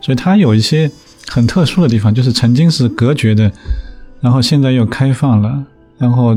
[0.00, 0.90] 所以它有一些
[1.28, 3.50] 很特殊的地方，就是曾经是隔绝的，
[4.20, 5.64] 然后现在又开放了，
[5.98, 6.36] 然后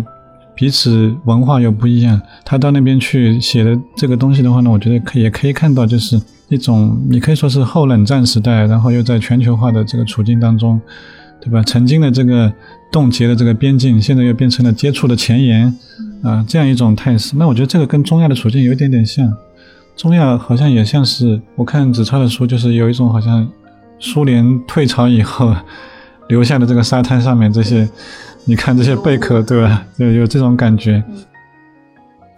[0.55, 2.21] 彼此文化又不一样。
[2.45, 10.79] 他到那边去写的这个东西的话呢，我觉得可也可以看到，就是一种你可以说是后冷战时代，然后又在全球化的这个处境当中，
[11.41, 11.61] 对吧？
[11.63, 12.51] 曾经的这个
[12.91, 15.73] 冻结的这个边境，现在又变成了接触的前沿。
[16.23, 19.31] 啊，这样一种态势，那我觉得这个跟中亚的处境有一点点像。
[19.95, 23.47] 中亚好像也像是我看子超的书，就是有一种好像
[23.99, 25.55] 苏联退潮以后
[26.27, 27.87] 留下的这个沙滩上面这些，
[28.45, 29.85] 你看这些贝壳，对吧？
[29.97, 31.03] 有有这种感觉。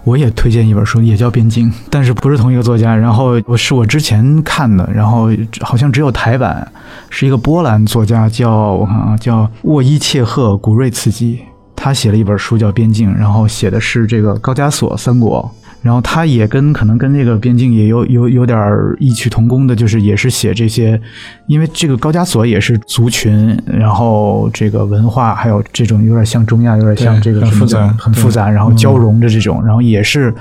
[0.05, 2.95] 我也推荐一本书，也叫《边境》，但是不是同一个作家。
[2.95, 5.29] 然后我是我之前看的，然后
[5.61, 6.65] 好像只有台版，
[7.09, 11.39] 是一个波兰作家，叫我看啊，叫沃伊切赫·古瑞茨基。
[11.75, 15.49] 他写了一本书叫《边境》，然后写的是这个高加索三国，
[15.81, 18.57] 然后他也跟可能跟这个边境也有有有点
[18.99, 20.99] 异曲同工的，就是也是写这些，
[21.47, 30.33] 因为这个高加索也是族群，然后这个文化还有这种有点像中亚，有点像这个很复杂，很复杂，然后交融的这种，然后也是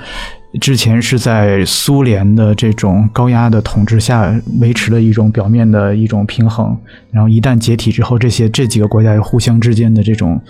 [0.59, 6.77] 之前是在苏联的这种高压的统治下维持的一种表面的一种平衡，
[7.11, 10.41] 然后一旦解体之后，这些这几个国家互相之间的这种。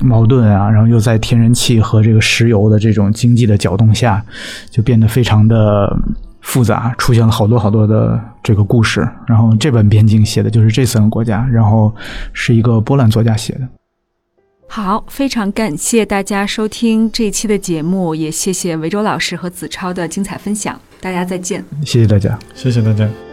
[0.00, 4.24] 矛盾啊，然后又在天然气和这个石油的这种经济的搅动下，
[4.70, 5.96] 就变得非常的
[6.40, 9.06] 复杂，出现了好多好多的这个故事。
[9.26, 11.94] 然后这本《边境》写的就是这三个国家，然后
[12.32, 13.68] 是一个波兰作家写的。
[14.68, 20.80] 好，非常感谢大家收听这一期的节目，也谢谢维州老师和子超的精彩分享。
[21.00, 23.29] 大家再见，谢谢大家，谢谢大家。